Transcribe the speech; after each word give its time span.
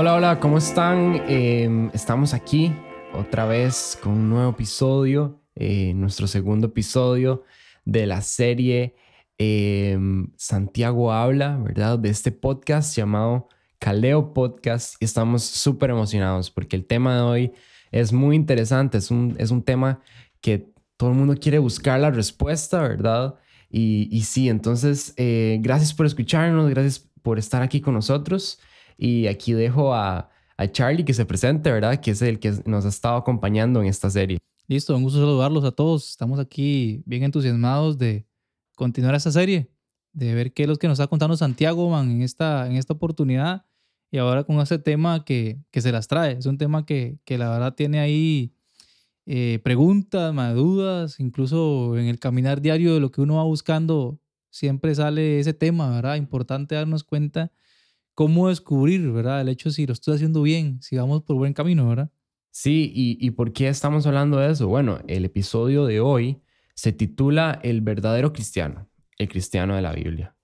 Hola, 0.00 0.14
hola, 0.14 0.38
¿cómo 0.38 0.58
están? 0.58 1.24
Em, 1.26 1.90
estamos 1.92 2.32
aquí 2.32 2.72
otra 3.12 3.46
vez 3.46 3.98
con 4.00 4.12
un 4.12 4.30
nuevo 4.30 4.52
episodio, 4.52 5.42
eh, 5.56 5.92
nuestro 5.92 6.28
segundo 6.28 6.68
episodio 6.68 7.42
de 7.84 8.06
la 8.06 8.22
serie 8.22 8.94
em, 9.38 10.30
Santiago 10.36 11.12
Habla, 11.12 11.56
¿verdad? 11.56 11.98
De 11.98 12.10
este 12.10 12.30
podcast 12.30 12.96
llamado 12.96 13.48
Caleo 13.80 14.32
Podcast. 14.32 14.94
Y 15.02 15.04
estamos 15.04 15.42
súper 15.42 15.90
emocionados 15.90 16.48
porque 16.48 16.76
el 16.76 16.86
tema 16.86 17.16
de 17.16 17.22
hoy 17.22 17.52
es 17.90 18.12
muy 18.12 18.36
interesante, 18.36 18.98
es 18.98 19.10
un, 19.10 19.34
es 19.40 19.50
un 19.50 19.64
tema 19.64 20.00
que 20.40 20.70
todo 20.96 21.10
el 21.10 21.16
mundo 21.16 21.34
quiere 21.34 21.58
buscar 21.58 21.98
la 21.98 22.12
respuesta, 22.12 22.82
¿verdad? 22.82 23.34
Y, 23.68 24.08
y 24.16 24.22
sí, 24.22 24.48
entonces, 24.48 25.12
eh, 25.16 25.58
gracias 25.60 25.92
por 25.92 26.06
escucharnos, 26.06 26.70
gracias 26.70 27.00
por 27.20 27.40
estar 27.40 27.62
aquí 27.62 27.80
con 27.80 27.94
nosotros. 27.94 28.60
Y 28.98 29.28
aquí 29.28 29.52
dejo 29.52 29.94
a, 29.94 30.28
a 30.56 30.66
Charlie 30.70 31.04
que 31.04 31.14
se 31.14 31.24
presente, 31.24 31.70
¿verdad? 31.70 32.00
Que 32.00 32.10
es 32.10 32.20
el 32.20 32.40
que 32.40 32.52
nos 32.66 32.84
ha 32.84 32.88
estado 32.88 33.16
acompañando 33.16 33.80
en 33.80 33.86
esta 33.86 34.10
serie. 34.10 34.38
Listo, 34.66 34.94
un 34.94 35.04
gusto 35.04 35.20
saludarlos 35.20 35.64
a 35.64 35.70
todos. 35.70 36.10
Estamos 36.10 36.38
aquí 36.40 37.02
bien 37.06 37.22
entusiasmados 37.22 37.96
de 37.96 38.26
continuar 38.74 39.14
esta 39.14 39.30
serie, 39.30 39.70
de 40.12 40.34
ver 40.34 40.52
qué 40.52 40.64
es 40.64 40.68
lo 40.68 40.76
que 40.76 40.88
nos 40.88 40.98
está 40.98 41.06
contando 41.06 41.36
Santiago 41.36 41.88
man, 41.88 42.10
en, 42.10 42.22
esta, 42.22 42.66
en 42.66 42.76
esta 42.76 42.92
oportunidad 42.92 43.64
y 44.10 44.18
ahora 44.18 44.44
con 44.44 44.58
este 44.60 44.78
tema 44.78 45.24
que, 45.24 45.58
que 45.70 45.80
se 45.80 45.92
las 45.92 46.08
trae. 46.08 46.32
Es 46.32 46.46
un 46.46 46.58
tema 46.58 46.84
que, 46.84 47.18
que 47.24 47.38
la 47.38 47.50
verdad 47.50 47.74
tiene 47.74 48.00
ahí 48.00 48.52
eh, 49.26 49.60
preguntas, 49.62 50.34
más 50.34 50.54
dudas, 50.54 51.20
incluso 51.20 51.96
en 51.96 52.06
el 52.06 52.18
caminar 52.18 52.60
diario 52.60 52.94
de 52.94 53.00
lo 53.00 53.10
que 53.10 53.20
uno 53.20 53.36
va 53.36 53.44
buscando, 53.44 54.18
siempre 54.50 54.94
sale 54.94 55.38
ese 55.38 55.54
tema, 55.54 55.90
¿verdad? 55.90 56.16
Importante 56.16 56.74
darnos 56.74 57.04
cuenta 57.04 57.52
cómo 58.18 58.48
descubrir, 58.48 59.12
¿verdad? 59.12 59.42
El 59.42 59.48
hecho 59.48 59.70
si 59.70 59.86
lo 59.86 59.92
estoy 59.92 60.16
haciendo 60.16 60.42
bien, 60.42 60.82
si 60.82 60.96
vamos 60.96 61.22
por 61.22 61.36
buen 61.36 61.52
camino, 61.52 61.88
¿verdad? 61.88 62.10
Sí, 62.50 62.90
y, 62.92 63.16
y 63.24 63.30
¿por 63.30 63.52
qué 63.52 63.68
estamos 63.68 64.08
hablando 64.08 64.38
de 64.38 64.50
eso? 64.50 64.66
Bueno, 64.66 64.98
el 65.06 65.24
episodio 65.24 65.86
de 65.86 66.00
hoy 66.00 66.42
se 66.74 66.90
titula 66.90 67.60
El 67.62 67.80
verdadero 67.80 68.32
cristiano, 68.32 68.88
el 69.18 69.28
cristiano 69.28 69.76
de 69.76 69.82
la 69.82 69.92
Biblia. 69.92 70.34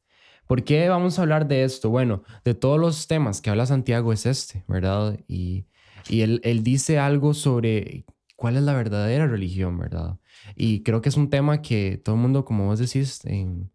¿Por 0.46 0.62
qué 0.62 0.88
vamos 0.88 1.18
a 1.18 1.22
hablar 1.22 1.48
de 1.48 1.64
esto? 1.64 1.90
Bueno, 1.90 2.22
de 2.44 2.54
todos 2.54 2.78
los 2.78 3.08
temas 3.08 3.40
que 3.40 3.50
habla 3.50 3.66
Santiago 3.66 4.12
es 4.12 4.24
este, 4.24 4.62
¿verdad? 4.68 5.18
Y, 5.26 5.66
y 6.08 6.20
él, 6.20 6.40
él 6.44 6.62
dice 6.62 7.00
algo 7.00 7.34
sobre 7.34 8.04
cuál 8.36 8.56
es 8.56 8.62
la 8.62 8.74
verdadera 8.74 9.26
religión, 9.26 9.76
¿verdad? 9.78 10.20
Y 10.54 10.84
creo 10.84 11.02
que 11.02 11.08
es 11.08 11.16
un 11.16 11.28
tema 11.28 11.60
que 11.60 12.00
todo 12.04 12.14
el 12.14 12.20
mundo, 12.20 12.44
como 12.44 12.66
vos 12.66 12.78
decís, 12.78 13.24
en, 13.24 13.72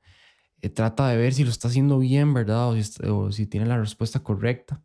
eh, 0.62 0.70
trata 0.70 1.08
de 1.10 1.18
ver 1.18 1.34
si 1.34 1.44
lo 1.44 1.50
está 1.50 1.68
haciendo 1.68 2.00
bien, 2.00 2.34
¿verdad? 2.34 2.70
O 3.10 3.32
si, 3.32 3.46
tiene 3.48 3.66
la 3.66 3.78
respuesta 3.78 4.22
correcta. 4.22 4.82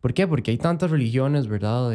¿Por 0.00 0.14
qué? 0.14 0.26
Porque 0.26 0.50
hay 0.50 0.58
tantas 0.58 0.90
religiones, 0.90 1.48
¿verdad? 1.48 1.92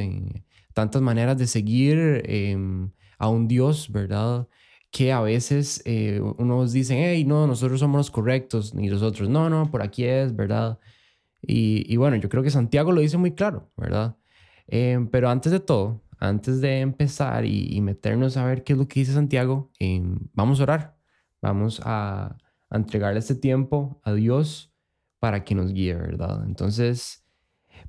tantas 0.74 1.02
maneras 1.02 1.38
de 1.38 1.48
seguir 1.48 2.24
em, 2.26 2.92
a 3.18 3.30
un 3.30 3.48
Dios, 3.48 3.92
¿verdad? 3.92 4.48
Que 4.92 5.12
a 5.12 5.22
veces 5.22 5.82
eh, 5.86 6.20
unos 6.38 6.74
dicen, 6.74 6.98
hey, 7.00 7.26
no, 7.26 7.48
nosotros 7.48 7.80
somos 7.80 7.98
los 8.00 8.12
correctos, 8.12 8.74
y 8.78 8.90
los 8.90 9.02
otros, 9.02 9.30
no, 9.30 9.50
no, 9.50 9.70
por 9.72 9.82
aquí 9.82 10.06
es, 10.06 10.36
¿verdad? 10.36 10.80
Y, 11.42 11.98
bueno, 11.98 12.16
yo 12.18 12.30
creo 12.30 12.44
que 12.44 12.50
Santiago 12.52 12.92
lo 12.92 13.02
dice 13.02 13.18
muy 13.18 13.34
claro, 13.34 13.72
¿verdad? 13.78 14.16
Em, 14.68 15.08
pero 15.08 15.30
antes 15.30 15.52
de 15.52 15.60
todo, 15.60 16.02
antes 16.20 16.62
de 16.62 16.80
empezar 16.80 17.46
y, 17.46 17.82
meternos 17.82 18.38
a 18.38 18.46
ver 18.46 18.64
qué 18.64 18.74
es 18.74 18.80
lo 18.80 18.88
que 18.88 19.02
dice 19.02 19.14
Santiago, 19.14 19.72
em, 19.80 20.20
vamos 20.34 20.60
a 20.60 20.64
orar, 20.64 20.98
vamos 21.42 21.82
a, 21.84 22.38
a 22.74 22.78
entregarle 22.78 23.20
este 23.20 23.36
tiempo 23.36 24.02
a 24.04 24.14
Dios 24.14 24.74
para 25.20 25.44
que 25.46 25.54
nos 25.54 25.72
guíe, 25.72 25.94
¿verdad? 25.94 26.44
Entonces, 26.46 27.24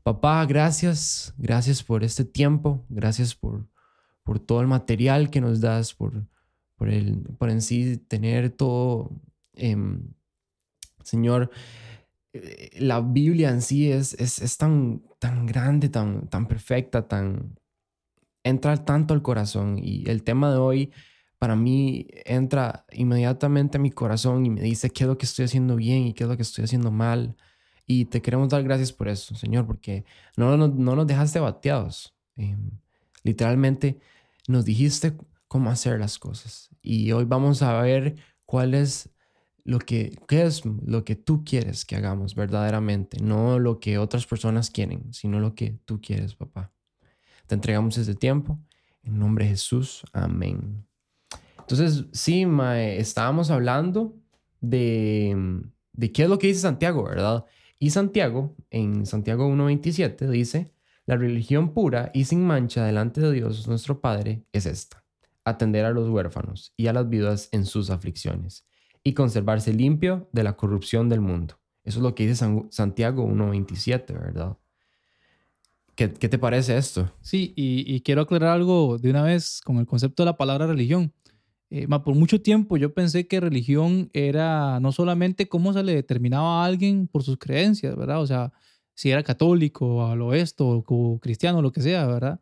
papá, 0.02 0.44
gracias, 0.44 1.34
gracias 1.38 1.82
por 1.82 2.04
este 2.04 2.24
tiempo, 2.24 2.84
gracias 2.90 3.34
por, 3.34 3.66
por 4.22 4.38
todo 4.38 4.60
el 4.60 4.66
material 4.66 5.30
que 5.30 5.40
nos 5.40 5.62
das, 5.62 5.94
por, 5.94 6.26
por, 6.76 6.90
el, 6.90 7.22
por 7.38 7.48
en 7.48 7.62
sí 7.62 7.96
tener 7.96 8.50
todo, 8.50 9.10
em, 9.54 10.12
Señor, 11.02 11.50
eh, 12.34 12.70
la 12.78 13.00
Biblia 13.00 13.48
en 13.48 13.62
sí 13.62 13.90
es, 13.90 14.12
es, 14.14 14.38
es, 14.38 14.58
tan, 14.58 15.02
tan 15.18 15.46
grande, 15.46 15.88
tan, 15.88 16.28
tan 16.28 16.46
perfecta, 16.46 17.08
tan... 17.08 17.58
entra 18.42 18.84
tanto 18.84 19.14
al 19.14 19.22
corazón 19.22 19.78
y 19.82 20.08
el 20.10 20.22
tema 20.24 20.50
de 20.50 20.58
hoy 20.58 20.92
para 21.38 21.56
mí 21.56 22.06
entra 22.24 22.86
inmediatamente 22.92 23.78
a 23.78 23.80
mi 23.80 23.90
corazón 23.90 24.46
y 24.46 24.50
me 24.50 24.62
dice 24.62 24.90
qué 24.90 25.04
es 25.04 25.08
lo 25.08 25.18
que 25.18 25.26
estoy 25.26 25.46
haciendo 25.46 25.76
bien 25.76 26.06
y 26.06 26.14
qué 26.14 26.24
es 26.24 26.30
lo 26.30 26.36
que 26.36 26.42
estoy 26.42 26.64
haciendo 26.64 26.90
mal. 26.90 27.36
Y 27.86 28.06
te 28.06 28.22
queremos 28.22 28.48
dar 28.48 28.62
gracias 28.62 28.92
por 28.92 29.08
eso, 29.08 29.34
Señor, 29.34 29.66
porque 29.66 30.04
no, 30.36 30.56
no, 30.56 30.68
no 30.68 30.96
nos 30.96 31.06
dejaste 31.06 31.40
bateados. 31.40 32.14
Em, 32.36 32.70
literalmente 33.22 33.98
nos 34.48 34.64
dijiste 34.64 35.16
cómo 35.48 35.70
hacer 35.70 36.00
las 36.00 36.18
cosas. 36.18 36.70
Y 36.82 37.12
hoy 37.12 37.24
vamos 37.24 37.62
a 37.62 37.80
ver 37.82 38.16
cuál 38.46 38.74
es 38.74 39.10
lo 39.64 39.78
que, 39.78 40.18
qué 40.28 40.44
es 40.44 40.62
lo 40.64 41.04
que 41.04 41.16
tú 41.16 41.44
quieres 41.44 41.84
que 41.84 41.96
hagamos 41.96 42.34
verdaderamente, 42.34 43.18
no 43.20 43.58
lo 43.58 43.80
que 43.80 43.98
otras 43.98 44.26
personas 44.26 44.70
quieren, 44.70 45.12
sino 45.12 45.40
lo 45.40 45.54
que 45.54 45.78
tú 45.84 46.00
quieres, 46.00 46.34
papá. 46.34 46.72
Te 47.46 47.54
entregamos 47.54 47.98
este 47.98 48.14
tiempo. 48.14 48.58
En 49.02 49.18
nombre 49.18 49.44
de 49.44 49.50
Jesús, 49.50 50.04
amén. 50.12 50.86
Entonces, 51.68 52.06
sí, 52.12 52.46
estábamos 52.96 53.50
hablando 53.50 54.14
de, 54.60 55.62
de 55.92 56.12
qué 56.12 56.24
es 56.24 56.28
lo 56.28 56.38
que 56.38 56.48
dice 56.48 56.60
Santiago, 56.60 57.04
¿verdad? 57.04 57.44
Y 57.78 57.90
Santiago, 57.90 58.54
en 58.70 59.06
Santiago 59.06 59.48
1.27, 59.48 60.28
dice, 60.28 60.74
la 61.06 61.16
religión 61.16 61.74
pura 61.74 62.10
y 62.14 62.24
sin 62.24 62.46
mancha 62.46 62.84
delante 62.84 63.20
de 63.20 63.32
Dios 63.32 63.68
nuestro 63.68 64.00
Padre 64.00 64.44
es 64.52 64.66
esta, 64.66 65.04
atender 65.44 65.84
a 65.84 65.90
los 65.90 66.08
huérfanos 66.08 66.72
y 66.76 66.86
a 66.86 66.92
las 66.92 67.08
viudas 67.08 67.48
en 67.52 67.66
sus 67.66 67.90
aflicciones 67.90 68.66
y 69.02 69.12
conservarse 69.12 69.72
limpio 69.72 70.28
de 70.32 70.44
la 70.44 70.56
corrupción 70.56 71.08
del 71.08 71.20
mundo. 71.20 71.58
Eso 71.84 71.98
es 71.98 72.02
lo 72.02 72.14
que 72.14 72.26
dice 72.26 72.46
Santiago 72.70 73.26
1.27, 73.26 74.14
¿verdad? 74.14 74.56
¿Qué, 75.94 76.12
¿Qué, 76.12 76.28
te 76.28 76.38
parece 76.38 76.76
esto? 76.76 77.12
Sí, 77.20 77.52
y, 77.54 77.84
y, 77.94 78.00
quiero 78.00 78.22
aclarar 78.22 78.50
algo 78.50 78.98
de 78.98 79.10
una 79.10 79.22
vez 79.22 79.60
con 79.62 79.76
el 79.76 79.86
concepto 79.86 80.22
de 80.22 80.30
la 80.30 80.36
palabra 80.36 80.66
religión. 80.66 81.12
Eh, 81.76 81.88
por 81.88 82.14
mucho 82.14 82.40
tiempo 82.40 82.76
yo 82.76 82.94
pensé 82.94 83.26
que 83.26 83.40
religión 83.40 84.08
era 84.12 84.78
no 84.78 84.92
solamente 84.92 85.48
cómo 85.48 85.72
se 85.72 85.82
le 85.82 85.92
determinaba 85.92 86.62
a 86.62 86.66
alguien 86.66 87.08
por 87.08 87.24
sus 87.24 87.36
creencias, 87.36 87.96
¿verdad? 87.96 88.22
O 88.22 88.26
sea, 88.28 88.52
si 88.94 89.10
era 89.10 89.24
católico, 89.24 90.06
a 90.06 90.14
lo 90.14 90.34
esto, 90.34 90.68
o 90.68 91.18
cristiano, 91.18 91.62
lo 91.62 91.72
que 91.72 91.80
sea, 91.82 92.06
¿verdad? 92.06 92.40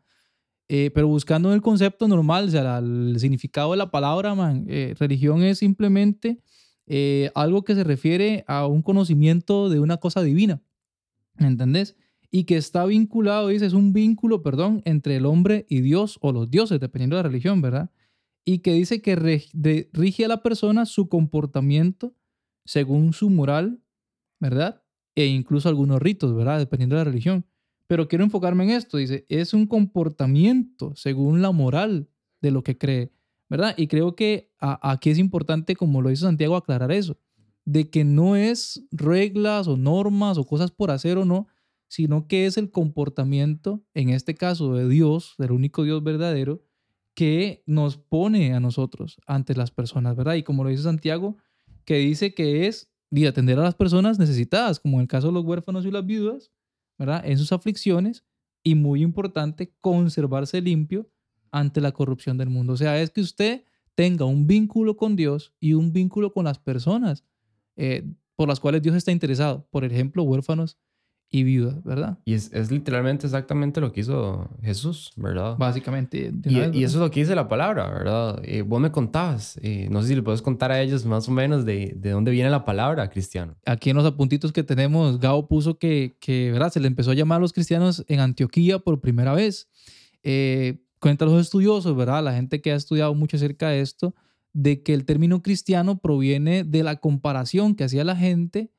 Eh, 0.69 0.91
pero 0.95 1.09
buscando 1.09 1.55
el 1.55 1.63
concepto 1.63 2.09
normal, 2.09 2.49
o 2.49 2.51
sea, 2.51 2.77
el 2.77 3.17
significado 3.19 3.71
de 3.71 3.79
la 3.79 3.91
palabra, 3.91 4.35
man, 4.35 4.67
eh, 4.69 4.95
religión 4.99 5.43
es 5.43 5.59
simplemente 5.59 6.43
algo 7.33 7.65
que 7.65 7.75
se 7.75 7.85
refiere 7.85 8.45
a 8.47 8.67
un 8.67 8.83
conocimiento 8.83 9.71
de 9.71 9.81
una 9.81 9.97
cosa 9.97 10.23
divina, 10.23 10.61
¿me 11.39 11.47
entendés? 11.47 11.97
Y 12.31 12.45
que 12.45 12.59
está 12.59 12.85
vinculado, 12.85 13.49
dice, 13.49 13.65
es 13.65 13.73
un 13.73 13.95
vínculo, 13.95 14.43
perdón, 14.43 14.83
entre 14.85 15.17
el 15.17 15.25
hombre 15.25 15.65
y 15.71 15.81
Dios 15.81 16.19
o 16.21 16.33
los 16.33 16.51
dioses, 16.51 16.81
dependiendo 16.81 17.17
de 17.17 17.23
la 17.23 17.29
religión, 17.31 17.63
¿verdad? 17.63 17.89
Y 18.45 18.59
que 18.59 18.73
dice 18.73 19.01
que 19.03 19.17
rige 19.93 20.25
a 20.25 20.29
la 20.29 20.43
persona 20.43 20.87
su 20.87 21.09
comportamiento 21.09 22.15
según 22.65 23.13
su 23.13 23.31
moral, 23.31 23.83
¿verdad? 24.41 24.83
E 25.15 25.27
incluso 25.27 25.69
algunos 25.69 26.01
ritos, 26.01 26.35
¿verdad? 26.35 26.59
Dependiendo 26.59 26.97
de 26.97 27.01
la 27.01 27.11
religión. 27.11 27.47
Pero 27.87 28.09
quiero 28.09 28.25
enfocarme 28.25 28.65
en 28.65 28.71
esto, 28.71 28.97
dice, 28.97 29.27
es 29.29 29.53
un 29.53 29.67
comportamiento 29.67 30.95
según 30.97 31.43
la 31.43 31.53
moral 31.53 32.09
de 32.41 32.51
lo 32.51 32.63
que 32.63 32.79
cree, 32.79 33.13
¿verdad? 33.51 33.75
Y 33.77 33.87
creo 33.87 34.17
que 34.17 34.51
aquí 34.59 35.11
es 35.11 35.19
importante, 35.19 35.77
como 35.77 36.01
lo 36.01 36.11
hizo 36.11 36.27
Santiago, 36.27 36.57
aclarar 36.57 36.91
eso, 36.91 37.19
de 37.65 37.91
que 37.91 38.05
no 38.05 38.35
es 38.35 38.85
reglas 38.91 39.69
o 39.69 39.77
normas 39.77 40.39
o 40.39 40.45
cosas 40.45 40.71
por 40.71 40.91
hacer 40.91 41.19
o 41.19 41.25
no, 41.25 41.47
sino 41.89 42.27
que 42.27 42.47
es 42.47 42.57
el 42.57 42.71
comportamiento, 42.71 43.85
en 43.93 44.09
este 44.09 44.35
caso 44.35 44.75
de 44.75 44.89
Dios, 44.89 45.35
del 45.39 45.53
único 45.53 45.85
Dios 45.85 46.03
verdadero, 46.03 46.65
que 47.15 47.63
nos 47.67 47.99
pone 47.99 48.55
a 48.55 48.61
nosotros 48.61 49.19
ante 49.27 49.55
las 49.55 49.71
personas, 49.71 50.17
¿verdad? 50.17 50.35
Y 50.35 50.43
como 50.43 50.65
lo 50.65 50.71
dice 50.71 50.85
Santiago, 50.85 51.37
que 51.85 51.97
dice 51.97 52.35
que 52.35 52.67
es 52.67 52.91
de 53.11 53.29
atender 53.29 53.59
a 53.59 53.63
las 53.63 53.75
personas 53.75 54.19
necesitadas, 54.19 54.81
como 54.81 54.97
en 54.97 55.03
el 55.03 55.09
caso 55.09 55.27
de 55.27 55.35
los 55.35 55.45
huérfanos 55.45 55.85
y 55.85 55.91
las 55.91 56.07
viudas, 56.07 56.51
¿verdad? 56.99 57.23
En 57.27 57.37
sus 57.37 57.53
aflicciones 57.53 58.25
y 58.63 58.75
muy 58.75 59.03
importante, 59.03 59.75
conservarse 59.81 60.61
limpio 60.63 61.11
ante 61.51 61.81
la 61.81 61.93
corrupción 61.93 62.39
del 62.39 62.49
mundo. 62.49 62.73
O 62.73 62.77
sea, 62.77 63.01
es 63.01 63.11
que 63.11 63.21
usted 63.21 63.65
tenga 63.95 64.25
un 64.25 64.47
vínculo 64.47 64.97
con 64.97 65.17
Dios 65.17 65.53
y 65.61 65.75
un 65.75 65.93
vínculo 65.93 66.33
con 66.33 66.45
las 66.47 66.59
personas 66.59 67.25
eh, 67.77 68.05
por 68.37 68.49
las 68.49 68.61
cuales 68.61 68.83
Dios 68.83 68.97
está 68.97 69.13
interesado. 69.13 69.67
Por 69.71 69.85
ejemplo, 69.85 70.23
huérfanos 70.23 70.79
y 71.35 71.45
viudas, 71.45 71.83
¿verdad? 71.83 72.19
Y 72.27 72.35
es, 72.35 72.53
es 72.53 72.71
literalmente 72.71 73.27
exactamente 73.27 73.81
lo 73.81 73.91
que 73.91 74.03
hizo 74.03 74.51
Jesús, 74.63 75.13
¿verdad? 75.17 75.57
Básicamente. 75.57 76.31
de 76.31 76.71
y 76.75 76.85
eso 76.85 76.99
es 76.99 77.03
lo 77.03 77.11
que 77.11 77.21
dice 77.21 77.35
la 77.35 77.49
palabra, 77.49 77.91
¿verdad? 77.91 78.41
Eh, 78.45 78.61
vos 78.61 78.83
me 78.83 78.93
contabas, 78.93 79.59
eh, 79.63 79.89
no 79.91 80.03
sé 80.03 80.09
si 80.09 80.15
le 80.15 80.23
puedes 80.23 80.43
contar 80.43 80.71
a 80.71 80.83
ellos 80.83 81.07
más 81.07 81.27
o 81.29 81.33
menos 81.33 81.65
de, 81.65 81.95
de 81.97 82.11
dónde 82.11 82.31
viene 82.31 82.51
la 82.51 82.67
palabra 82.67 83.09
cristiano. 83.09 83.57
aquí 83.65 83.89
en 83.89 83.97
los 83.97 84.05
apuntitos 84.05 84.53
que 84.53 84.63
tenemos, 84.63 85.19
Gao 85.19 85.49
puso 85.49 85.79
que, 85.79 86.19
que 86.21 86.53
¿verdad? 86.53 86.71
se 86.71 86.81
le 86.81 86.87
empezó 86.87 87.13
a 87.13 87.15
llamar 87.15 87.39
a 87.39 87.41
los 87.41 87.55
cristianos 87.55 88.05
en 88.09 88.21
Antioquía 88.21 88.79
por 88.79 89.01
primera 89.01 89.33
vez. 89.33 89.71
Eh, 90.23 90.85
cuentan 91.01 91.31
los 91.31 91.41
estudiosos, 91.41 91.97
¿verdad? 91.97 92.23
La 92.23 92.35
gente 92.35 92.61
que 92.61 92.73
ha 92.73 92.77
estudiado 92.77 93.15
mucho 93.15 93.39
acerca 93.39 93.71
de 93.71 93.81
esto, 93.81 94.15
de 94.53 94.83
que 94.83 94.93
el 94.93 95.07
término 95.07 95.41
cristiano 95.41 95.99
proviene 95.99 96.63
de 96.63 96.83
la 96.83 96.97
comparación 96.97 97.75
que 97.75 97.85
hacía 97.85 98.05
la 98.05 98.17
gente 98.17 98.71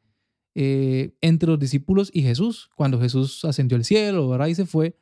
eh, 0.55 1.15
entre 1.21 1.49
los 1.49 1.59
discípulos 1.59 2.09
y 2.13 2.21
Jesús. 2.21 2.69
Cuando 2.75 2.99
Jesús 2.99 3.43
ascendió 3.45 3.75
al 3.77 3.85
cielo, 3.85 4.29
¿verdad? 4.29 4.47
Y 4.47 4.55
se 4.55 4.65
fue, 4.65 4.95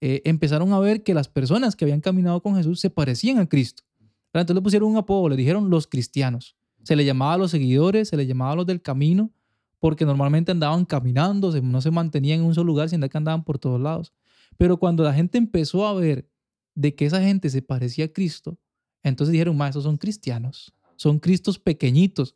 eh, 0.00 0.22
empezaron 0.24 0.72
a 0.72 0.78
ver 0.78 1.02
que 1.02 1.14
las 1.14 1.28
personas 1.28 1.76
que 1.76 1.84
habían 1.84 2.00
caminado 2.00 2.42
con 2.42 2.56
Jesús 2.56 2.80
se 2.80 2.90
parecían 2.90 3.38
a 3.38 3.48
Cristo. 3.48 3.84
Entonces 4.32 4.54
le 4.54 4.62
pusieron 4.62 4.90
un 4.90 4.96
apodo, 4.96 5.28
le 5.28 5.36
dijeron 5.36 5.70
los 5.70 5.86
cristianos. 5.86 6.56
Se 6.82 6.94
le 6.94 7.04
llamaba 7.04 7.34
a 7.34 7.38
los 7.38 7.50
seguidores, 7.50 8.08
se 8.08 8.16
le 8.16 8.26
llamaba 8.26 8.52
a 8.52 8.56
los 8.56 8.66
del 8.66 8.82
camino, 8.82 9.32
porque 9.78 10.04
normalmente 10.04 10.52
andaban 10.52 10.84
caminando, 10.84 11.50
no 11.62 11.80
se 11.80 11.90
mantenían 11.90 12.40
en 12.40 12.46
un 12.46 12.54
solo 12.54 12.66
lugar, 12.66 12.88
sino 12.88 13.08
que 13.08 13.16
andaban 13.16 13.44
por 13.44 13.58
todos 13.58 13.80
lados. 13.80 14.12
Pero 14.56 14.76
cuando 14.76 15.02
la 15.02 15.12
gente 15.12 15.38
empezó 15.38 15.86
a 15.86 15.94
ver 15.94 16.28
de 16.74 16.94
que 16.94 17.06
esa 17.06 17.20
gente 17.20 17.48
se 17.50 17.62
parecía 17.62 18.06
a 18.06 18.08
Cristo, 18.08 18.58
entonces 19.02 19.32
dijeron, 19.32 19.56
más, 19.56 19.70
esos 19.70 19.84
son 19.84 19.96
cristianos, 19.96 20.74
son 20.96 21.18
cristos 21.18 21.58
pequeñitos, 21.58 22.34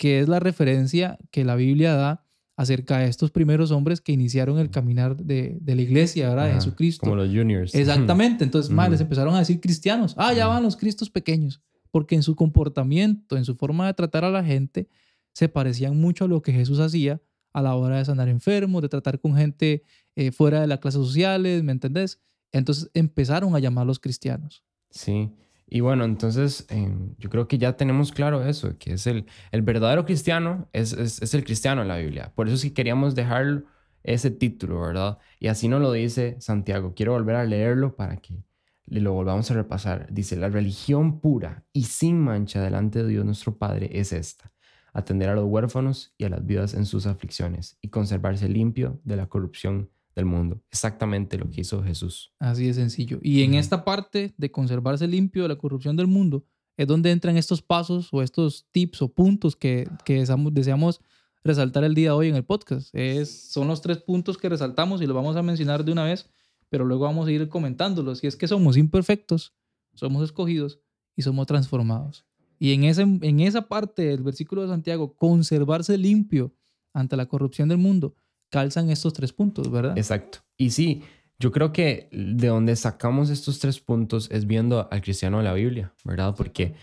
que 0.00 0.18
es 0.18 0.28
la 0.28 0.40
referencia 0.40 1.18
que 1.30 1.44
la 1.44 1.56
Biblia 1.56 1.92
da 1.92 2.24
acerca 2.56 3.00
de 3.00 3.08
estos 3.08 3.30
primeros 3.30 3.70
hombres 3.70 4.00
que 4.00 4.12
iniciaron 4.12 4.58
el 4.58 4.70
caminar 4.70 5.14
de, 5.14 5.58
de 5.60 5.74
la 5.74 5.82
iglesia, 5.82 6.30
¿verdad? 6.30 6.46
De 6.46 6.54
Jesucristo. 6.54 7.04
Como 7.04 7.16
los 7.16 7.28
juniors. 7.28 7.74
Exactamente. 7.74 8.42
Entonces, 8.42 8.72
más 8.72 8.88
les 8.88 9.02
empezaron 9.02 9.34
a 9.34 9.40
decir 9.40 9.60
cristianos. 9.60 10.14
Ah, 10.16 10.32
ya 10.32 10.46
van 10.46 10.62
los 10.62 10.78
cristos 10.78 11.10
pequeños. 11.10 11.60
Porque 11.90 12.14
en 12.14 12.22
su 12.22 12.34
comportamiento, 12.34 13.36
en 13.36 13.44
su 13.44 13.56
forma 13.56 13.88
de 13.88 13.92
tratar 13.92 14.24
a 14.24 14.30
la 14.30 14.42
gente, 14.42 14.88
se 15.34 15.50
parecían 15.50 16.00
mucho 16.00 16.24
a 16.24 16.28
lo 16.28 16.40
que 16.40 16.52
Jesús 16.54 16.80
hacía 16.80 17.20
a 17.52 17.60
la 17.60 17.74
hora 17.74 17.98
de 17.98 18.04
sanar 18.06 18.30
enfermos, 18.30 18.80
de 18.80 18.88
tratar 18.88 19.20
con 19.20 19.36
gente 19.36 19.82
eh, 20.16 20.32
fuera 20.32 20.62
de 20.62 20.66
las 20.66 20.78
clases 20.78 21.02
sociales, 21.02 21.62
¿me 21.62 21.72
entendés? 21.72 22.22
Entonces 22.52 22.90
empezaron 22.94 23.54
a 23.54 23.58
llamarlos 23.58 23.98
cristianos. 23.98 24.64
Sí. 24.88 25.30
Y 25.70 25.80
bueno, 25.80 26.04
entonces 26.04 26.66
em, 26.68 27.14
yo 27.18 27.30
creo 27.30 27.46
que 27.46 27.56
ya 27.56 27.76
tenemos 27.76 28.10
claro 28.12 28.44
eso, 28.44 28.76
que 28.78 28.94
es 28.94 29.06
el, 29.06 29.26
el 29.52 29.62
verdadero 29.62 30.04
cristiano, 30.04 30.68
es, 30.72 30.92
es, 30.92 31.22
es 31.22 31.32
el 31.32 31.44
cristiano 31.44 31.82
en 31.82 31.88
la 31.88 31.98
Biblia. 31.98 32.32
Por 32.34 32.48
eso 32.48 32.56
sí 32.56 32.72
queríamos 32.72 33.14
dejar 33.14 33.62
ese 34.02 34.30
título, 34.32 34.80
¿verdad? 34.80 35.18
Y 35.38 35.46
así 35.46 35.68
nos 35.68 35.80
lo 35.80 35.92
dice 35.92 36.36
Santiago. 36.40 36.94
Quiero 36.94 37.12
volver 37.12 37.36
a 37.36 37.44
leerlo 37.44 37.94
para 37.96 38.16
que 38.16 38.42
lo 38.86 39.12
volvamos 39.12 39.50
a 39.50 39.54
repasar. 39.54 40.08
Dice, 40.10 40.36
la 40.36 40.48
religión 40.48 41.20
pura 41.20 41.64
y 41.72 41.84
sin 41.84 42.18
mancha 42.18 42.60
delante 42.60 43.02
de 43.02 43.08
Dios 43.08 43.24
nuestro 43.24 43.56
Padre 43.56 43.90
es 43.92 44.12
esta. 44.12 44.52
Atender 44.92 45.28
a 45.28 45.34
los 45.34 45.44
huérfanos 45.44 46.14
y 46.18 46.24
a 46.24 46.30
las 46.30 46.44
viudas 46.44 46.74
en 46.74 46.84
sus 46.84 47.06
aflicciones 47.06 47.78
y 47.80 47.88
conservarse 47.88 48.48
limpio 48.48 49.00
de 49.04 49.16
la 49.16 49.28
corrupción 49.28 49.90
del 50.14 50.24
mundo. 50.24 50.60
Exactamente 50.70 51.38
lo 51.38 51.50
que 51.50 51.62
hizo 51.62 51.82
Jesús. 51.82 52.32
Así 52.38 52.66
de 52.66 52.74
sencillo. 52.74 53.18
Y 53.22 53.42
en 53.42 53.54
esta 53.54 53.84
parte 53.84 54.34
de 54.36 54.50
conservarse 54.50 55.06
limpio 55.06 55.42
de 55.42 55.48
la 55.48 55.56
corrupción 55.56 55.96
del 55.96 56.06
mundo, 56.06 56.44
es 56.76 56.86
donde 56.86 57.10
entran 57.10 57.36
estos 57.36 57.60
pasos 57.60 58.08
o 58.12 58.22
estos 58.22 58.66
tips 58.70 59.02
o 59.02 59.08
puntos 59.12 59.54
que, 59.54 59.86
que 60.04 60.14
deseamos, 60.14 60.54
deseamos 60.54 61.00
resaltar 61.44 61.84
el 61.84 61.94
día 61.94 62.10
de 62.10 62.14
hoy 62.16 62.28
en 62.28 62.36
el 62.36 62.44
podcast. 62.44 62.94
Es, 62.94 63.52
son 63.52 63.68
los 63.68 63.82
tres 63.82 63.98
puntos 63.98 64.38
que 64.38 64.48
resaltamos 64.48 65.02
y 65.02 65.06
los 65.06 65.14
vamos 65.14 65.36
a 65.36 65.42
mencionar 65.42 65.84
de 65.84 65.92
una 65.92 66.04
vez, 66.04 66.30
pero 66.68 66.84
luego 66.84 67.04
vamos 67.04 67.28
a 67.28 67.32
ir 67.32 67.48
comentándolos. 67.48 68.22
Y 68.24 68.26
es 68.26 68.36
que 68.36 68.48
somos 68.48 68.76
imperfectos, 68.76 69.54
somos 69.94 70.24
escogidos 70.24 70.80
y 71.16 71.22
somos 71.22 71.46
transformados. 71.46 72.24
Y 72.58 72.72
en, 72.72 72.84
ese, 72.84 73.02
en 73.02 73.40
esa 73.40 73.68
parte 73.68 74.02
del 74.02 74.22
versículo 74.22 74.62
de 74.62 74.68
Santiago, 74.68 75.14
conservarse 75.14 75.96
limpio 75.96 76.54
ante 76.92 77.16
la 77.16 77.26
corrupción 77.26 77.68
del 77.68 77.78
mundo, 77.78 78.14
calzan 78.50 78.90
estos 78.90 79.12
tres 79.12 79.32
puntos, 79.32 79.70
¿verdad? 79.70 79.96
Exacto. 79.96 80.40
Y 80.56 80.70
sí, 80.70 81.02
yo 81.38 81.52
creo 81.52 81.72
que 81.72 82.08
de 82.12 82.48
donde 82.48 82.76
sacamos 82.76 83.30
estos 83.30 83.58
tres 83.58 83.80
puntos 83.80 84.28
es 84.30 84.46
viendo 84.46 84.88
al 84.90 85.00
cristiano 85.00 85.38
de 85.38 85.44
la 85.44 85.54
Biblia, 85.54 85.94
¿verdad? 86.04 86.34
Porque 86.36 86.74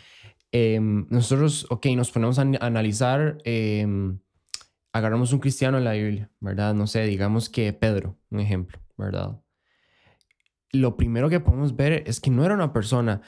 em, 0.52 1.06
nosotros, 1.10 1.68
ok, 1.69 1.86
nos 1.96 2.10
ponemos 2.12 2.40
a 2.40 2.44
an- 2.44 2.58
analizar, 2.62 3.38
em, 3.44 4.18
agarramos 4.94 5.31
un 5.34 5.40
cristiano 5.40 5.78
en 5.78 5.84
la 5.84 5.92
Biblia, 5.94 6.31
¿verdad? 6.40 6.74
No 6.74 6.88
sé, 6.88 7.04
digamos 7.06 7.50
que 7.50 7.72
Pedro, 7.74 8.18
un 8.31 8.40
ejemplo, 8.40 8.80
¿verdad? 8.98 9.40
Lo 10.72 10.98
primero 10.98 11.30
que 11.30 11.40
podemos 11.40 11.75
ver 11.75 12.04
es 12.08 12.19
que 12.19 12.30
no 12.30 12.44
era 12.46 12.54
una 12.54 12.74
persona 12.74 13.22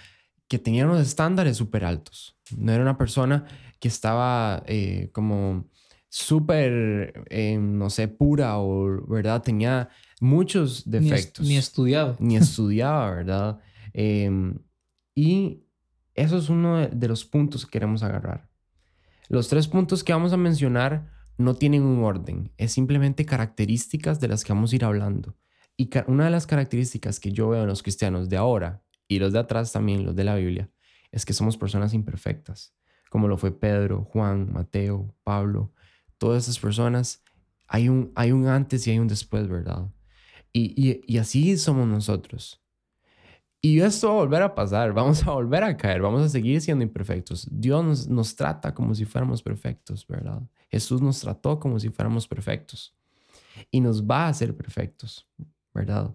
que 0.47 0.59
tenía 0.59 0.85
unos 0.85 0.99
estándares 1.05 1.57
súper 1.57 1.85
altos, 1.85 2.37
no 2.57 2.71
era 2.71 2.81
una 2.81 2.97
persona 2.97 3.45
que 3.79 3.87
estaba 3.87 4.63
eh, 4.65 5.09
como 5.13 5.69
súper, 6.09 7.23
eh, 7.29 7.57
no 7.57 7.89
sé, 7.89 8.07
pura 8.07 8.57
o, 8.59 9.05
¿verdad? 9.07 9.41
Tenía 9.41 9.89
muchos 10.19 10.85
Ni, 10.87 10.97
es- 10.97 11.03
defectos. 11.09 11.47
ni 11.47 11.57
estudiado. 11.57 12.17
Ni 12.19 12.35
estudiaba, 12.35 13.11
¿verdad? 13.11 13.59
Em, 13.93 14.59
y 15.15 15.63
eso 16.13 16.37
es 16.37 16.49
uno 16.49 16.77
de, 16.87 17.07
los 17.07 17.25
puntos 17.25 17.65
que 17.65 17.71
queremos 17.71 18.03
agarrar. 18.03 18.49
Los 19.29 19.49
tres 19.49 19.67
puntos 19.67 20.03
que 20.03 20.13
vamos 20.13 20.31
a 20.31 20.37
mencionar 20.37 21.11
no 21.37 21.55
tienen 21.55 21.83
un 21.83 22.03
orden, 22.03 22.51
es 22.57 22.71
simplemente 22.71 23.25
características 23.25 24.19
de 24.19 24.27
las 24.27 24.43
que 24.43 24.53
vamos 24.53 24.71
a 24.71 24.75
ir 24.75 24.85
hablando. 24.85 25.37
Y 25.77 25.89
una 26.07 26.25
de 26.25 26.31
las 26.31 26.45
características 26.45 27.19
que 27.19 27.31
yo 27.31 27.49
veo 27.49 27.61
en 27.63 27.67
los 27.67 27.81
cristianos 27.81 28.29
de 28.29 28.37
ahora 28.37 28.83
y 29.07 29.19
los 29.19 29.33
de 29.33 29.39
atrás 29.39 29.71
también, 29.71 30.05
los 30.05 30.15
de 30.15 30.23
la 30.25 30.35
Biblia, 30.35 30.69
es 31.11 31.25
que 31.25 31.33
somos 31.33 31.57
personas 31.57 31.93
imperfectas, 31.93 32.75
como 33.09 33.27
lo 33.27 33.37
fue 33.37 33.57
Pedro, 33.57 34.03
Juan, 34.03 34.51
Mateo, 34.51 35.15
Pablo, 35.23 35.73
todas 36.19 36.43
esas 36.43 36.59
personas. 36.59 37.23
Hay 37.67 37.89
un, 37.89 38.11
hay 38.15 38.31
un 38.31 38.47
antes 38.47 38.85
y 38.85 38.91
hay 38.91 38.99
un 38.99 39.07
después, 39.07 39.47
¿verdad? 39.47 39.89
Y, 40.53 40.73
y, 40.75 41.01
y 41.07 41.17
así 41.17 41.57
somos 41.57 41.87
nosotros. 41.87 42.61
Y 43.61 43.81
esto 43.81 44.07
va 44.07 44.13
a 44.13 44.17
volver 44.17 44.41
a 44.41 44.55
pasar, 44.55 44.93
vamos 44.93 45.25
a 45.25 45.31
volver 45.31 45.63
a 45.63 45.75
caer, 45.75 46.01
vamos 46.01 46.21
a 46.21 46.29
seguir 46.29 46.61
siendo 46.61 46.83
imperfectos. 46.83 47.47
Dios 47.51 47.83
nos, 47.83 48.07
nos 48.07 48.35
trata 48.35 48.73
como 48.73 48.95
si 48.95 49.05
fuéramos 49.05 49.41
perfectos, 49.41 50.05
¿verdad? 50.07 50.41
Jesús 50.69 51.01
nos 51.01 51.19
trató 51.19 51.59
como 51.59 51.79
si 51.79 51.89
fuéramos 51.89 52.27
perfectos 52.27 52.95
y 53.71 53.81
nos 53.81 54.03
va 54.03 54.25
a 54.25 54.29
hacer 54.29 54.55
perfectos, 54.55 55.27
¿verdad? 55.73 56.13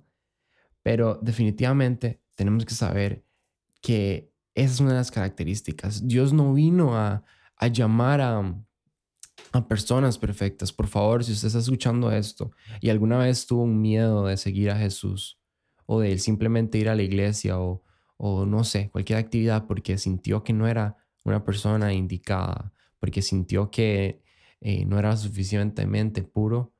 Pero 0.83 1.19
definitivamente 1.21 2.21
tenemos 2.35 2.65
que 2.65 2.75
saber 2.75 3.25
que 3.81 4.33
esa 4.55 4.75
es 4.75 4.81
una 4.81 4.91
de 4.91 4.97
las 4.97 5.11
características. 5.11 6.07
Dios 6.07 6.33
no 6.33 6.55
vino 6.55 6.97
a, 6.97 7.25
a 7.57 7.67
llamar 7.67 8.21
a, 8.21 8.55
a 9.59 9.69
personas 9.69 10.19
perfectas. 10.19 10.73
Por 10.73 10.87
favor, 10.87 11.25
si 11.25 11.33
usted 11.33 11.49
está 11.49 11.59
escuchando 11.59 12.11
esto 12.11 12.51
y 12.81 12.91
alguna 12.91 13.19
vez 13.19 13.47
tuvo 13.47 13.65
un 13.65 13.81
miedo 13.81 14.27
de 14.27 14.37
seguir 14.37 14.71
a 14.71 14.77
Jesús 14.77 15.39
o 15.87 16.01
de 16.01 16.19
simplemente 16.19 16.79
ir 16.79 16.89
a 16.89 16.95
la 16.95 17.03
iglesia 17.03 17.59
o, 17.59 17.83
o 18.17 18.47
no 18.47 18.65
sé, 18.65 18.91
cualquier 18.91 19.19
actividad 19.19 19.67
porque 19.67 19.99
sintió 19.99 20.43
que 20.43 20.53
no 20.53 20.67
era 20.67 20.97
una 21.25 21.45
persona 21.45 21.93
indicada, 21.93 22.73
porque 22.99 23.23
sintió 23.23 23.71
que 23.71 24.23
eh, 24.61 24.85
no 24.87 24.99
era 24.99 25.17
suficientemente 25.17 26.23
puro, 26.23 26.75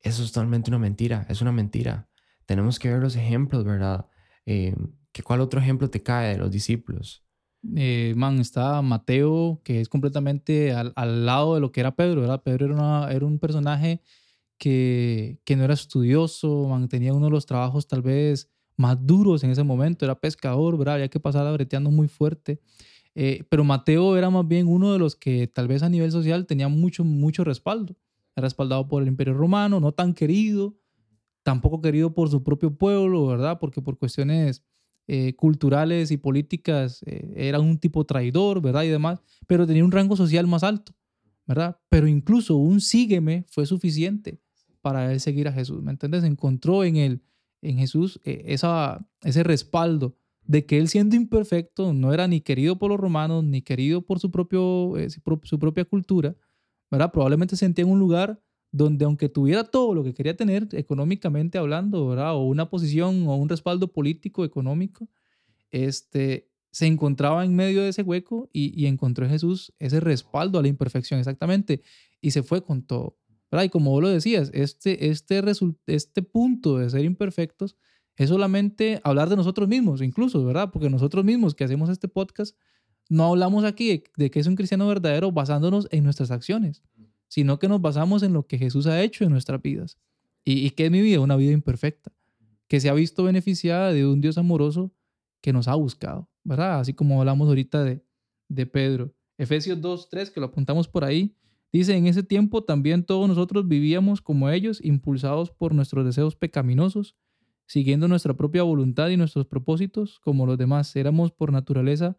eso 0.00 0.22
es 0.22 0.32
totalmente 0.32 0.70
una 0.70 0.78
mentira, 0.78 1.26
es 1.28 1.42
una 1.42 1.52
mentira. 1.52 2.08
Tenemos 2.46 2.78
que 2.78 2.90
ver 2.90 3.00
los 3.00 3.16
ejemplos, 3.16 3.64
¿verdad? 3.64 4.06
Eh, 4.46 4.74
¿que 5.12 5.22
¿Cuál 5.22 5.40
otro 5.40 5.60
ejemplo 5.60 5.90
te 5.90 6.02
cae 6.02 6.32
de 6.32 6.38
los 6.38 6.50
discípulos? 6.50 7.27
Eh, 7.76 8.14
man, 8.16 8.38
está 8.40 8.80
Mateo, 8.82 9.60
que 9.64 9.80
es 9.80 9.88
completamente 9.88 10.72
al, 10.72 10.92
al 10.96 11.26
lado 11.26 11.54
de 11.54 11.60
lo 11.60 11.72
que 11.72 11.80
era 11.80 11.94
Pedro, 11.96 12.20
¿verdad? 12.20 12.42
Pedro 12.42 12.66
era, 12.66 12.74
una- 12.74 13.10
era 13.12 13.26
un 13.26 13.38
personaje 13.38 14.00
que, 14.58 15.40
que 15.44 15.56
no 15.56 15.64
era 15.64 15.74
estudioso, 15.74 16.68
man, 16.68 16.88
tenía 16.88 17.14
uno 17.14 17.26
de 17.26 17.32
los 17.32 17.46
trabajos 17.46 17.88
tal 17.88 18.02
vez 18.02 18.50
más 18.76 18.98
duros 19.06 19.44
en 19.44 19.50
ese 19.50 19.64
momento, 19.64 20.04
era 20.04 20.20
pescador, 20.20 20.78
¿verdad? 20.78 20.94
Había 20.96 21.08
que 21.08 21.20
pasar 21.20 21.52
breteando 21.52 21.90
muy 21.90 22.08
fuerte. 22.08 22.60
Eh, 23.14 23.44
pero 23.50 23.64
Mateo 23.64 24.16
era 24.16 24.30
más 24.30 24.46
bien 24.48 24.68
uno 24.68 24.92
de 24.92 24.98
los 25.00 25.16
que 25.16 25.48
tal 25.48 25.68
vez 25.68 25.82
a 25.82 25.88
nivel 25.90 26.12
social 26.12 26.46
tenía 26.46 26.68
mucho, 26.68 27.04
mucho 27.04 27.44
respaldo. 27.44 27.96
Era 28.36 28.46
respaldado 28.46 28.88
por 28.88 29.02
el 29.02 29.08
Imperio 29.08 29.34
Romano, 29.34 29.80
no 29.80 29.92
tan 29.92 30.14
querido, 30.14 30.76
tampoco 31.42 31.80
querido 31.80 32.14
por 32.14 32.28
su 32.30 32.42
propio 32.42 32.76
pueblo, 32.76 33.26
¿verdad? 33.26 33.58
Porque 33.60 33.80
por 33.82 33.98
cuestiones 33.98 34.62
eh, 35.10 35.34
culturales 35.36 36.10
y 36.10 36.18
políticas 36.18 37.02
eh, 37.06 37.32
era 37.34 37.60
un 37.60 37.78
tipo 37.78 38.04
traidor, 38.04 38.60
¿verdad? 38.60 38.82
Y 38.82 38.88
demás, 38.88 39.22
pero 39.46 39.66
tenía 39.66 39.82
un 39.82 39.90
rango 39.90 40.16
social 40.16 40.46
más 40.46 40.62
alto, 40.62 40.92
¿verdad? 41.46 41.80
Pero 41.88 42.06
incluso 42.06 42.56
un 42.56 42.82
sígueme 42.82 43.46
fue 43.48 43.64
suficiente 43.64 44.38
para 44.82 45.10
él 45.10 45.20
seguir 45.20 45.48
a 45.48 45.52
Jesús, 45.52 45.82
¿me 45.82 45.92
entiendes? 45.92 46.24
Encontró 46.24 46.84
en 46.84 46.96
él, 46.96 47.22
en 47.62 47.78
Jesús, 47.78 48.20
eh, 48.24 48.42
esa, 48.48 49.08
ese 49.22 49.42
respaldo 49.42 50.14
de 50.44 50.66
que 50.66 50.76
él 50.76 50.88
siendo 50.88 51.16
imperfecto 51.16 51.94
no 51.94 52.12
era 52.12 52.28
ni 52.28 52.42
querido 52.42 52.78
por 52.78 52.90
los 52.90 53.00
romanos, 53.00 53.44
ni 53.44 53.62
querido 53.62 54.02
por 54.02 54.18
su, 54.18 54.30
propio, 54.30 54.96
eh, 54.98 55.08
su, 55.08 55.20
su 55.42 55.58
propia 55.58 55.86
cultura, 55.86 56.36
¿verdad? 56.90 57.10
Probablemente 57.12 57.56
se 57.56 57.64
sentía 57.64 57.84
en 57.84 57.90
un 57.90 57.98
lugar 57.98 58.42
donde 58.70 59.04
aunque 59.04 59.28
tuviera 59.28 59.64
todo 59.64 59.94
lo 59.94 60.04
que 60.04 60.14
quería 60.14 60.36
tener 60.36 60.68
económicamente 60.72 61.58
hablando, 61.58 62.08
¿verdad? 62.08 62.34
O 62.34 62.44
una 62.44 62.68
posición 62.68 63.26
o 63.26 63.36
un 63.36 63.48
respaldo 63.48 63.92
político, 63.92 64.44
económico, 64.44 65.08
este, 65.70 66.50
se 66.70 66.86
encontraba 66.86 67.44
en 67.44 67.54
medio 67.54 67.82
de 67.82 67.88
ese 67.88 68.02
hueco 68.02 68.48
y, 68.52 68.86
encontró 68.86 69.24
en 69.24 69.30
Jesús 69.30 69.72
ese 69.78 70.00
respaldo 70.00 70.58
a 70.58 70.62
la 70.62 70.68
imperfección, 70.68 71.18
exactamente, 71.18 71.82
y 72.20 72.30
se 72.30 72.42
fue 72.42 72.62
con 72.62 72.82
todo. 72.82 73.16
¿verdad? 73.50 73.64
Y 73.64 73.68
como 73.70 73.90
vos 73.90 74.02
lo 74.02 74.08
decías, 74.08 74.50
este, 74.52 75.08
este, 75.08 75.42
este 75.86 76.22
punto 76.22 76.78
de 76.78 76.90
ser 76.90 77.04
imperfectos 77.04 77.76
es 78.16 78.28
solamente 78.28 79.00
hablar 79.04 79.30
de 79.30 79.36
nosotros 79.36 79.68
mismos, 79.68 80.02
incluso, 80.02 80.44
¿verdad? 80.44 80.70
Porque 80.70 80.90
nosotros 80.90 81.24
mismos 81.24 81.54
que 81.54 81.64
hacemos 81.64 81.88
este 81.88 82.08
podcast, 82.08 82.56
no 83.08 83.24
hablamos 83.24 83.64
aquí 83.64 84.02
de 84.16 84.30
que 84.30 84.40
es 84.40 84.46
un 84.46 84.54
cristiano 84.54 84.86
verdadero 84.86 85.32
basándonos 85.32 85.88
en 85.90 86.04
nuestras 86.04 86.30
acciones, 86.30 86.82
sino 87.28 87.58
que 87.58 87.68
nos 87.68 87.80
basamos 87.80 88.22
en 88.22 88.32
lo 88.32 88.46
que 88.46 88.58
Jesús 88.58 88.86
ha 88.86 89.00
hecho 89.02 89.24
en 89.24 89.30
nuestras 89.30 89.62
vidas. 89.62 89.98
¿Y, 90.44 90.66
y 90.66 90.70
qué 90.70 90.86
es 90.86 90.90
mi 90.90 91.00
vida? 91.00 91.20
Una 91.20 91.36
vida 91.36 91.52
imperfecta, 91.52 92.12
que 92.66 92.80
se 92.80 92.88
ha 92.88 92.94
visto 92.94 93.24
beneficiada 93.24 93.92
de 93.92 94.06
un 94.06 94.20
Dios 94.20 94.38
amoroso 94.38 94.92
que 95.40 95.52
nos 95.52 95.68
ha 95.68 95.74
buscado, 95.74 96.28
¿verdad? 96.44 96.80
Así 96.80 96.94
como 96.94 97.20
hablamos 97.20 97.48
ahorita 97.48 97.84
de, 97.84 98.02
de 98.48 98.66
Pedro. 98.66 99.14
Efesios 99.36 99.80
2, 99.80 100.08
3, 100.10 100.30
que 100.30 100.40
lo 100.40 100.46
apuntamos 100.46 100.88
por 100.88 101.04
ahí, 101.04 101.36
dice, 101.72 101.96
en 101.96 102.06
ese 102.06 102.22
tiempo 102.22 102.64
también 102.64 103.04
todos 103.04 103.28
nosotros 103.28 103.68
vivíamos 103.68 104.20
como 104.20 104.50
ellos, 104.50 104.80
impulsados 104.82 105.50
por 105.50 105.74
nuestros 105.74 106.04
deseos 106.04 106.34
pecaminosos, 106.34 107.14
siguiendo 107.66 108.08
nuestra 108.08 108.34
propia 108.34 108.62
voluntad 108.62 109.10
y 109.10 109.16
nuestros 109.16 109.46
propósitos, 109.46 110.18
como 110.20 110.46
los 110.46 110.58
demás. 110.58 110.96
Éramos 110.96 111.30
por 111.30 111.52
naturaleza 111.52 112.16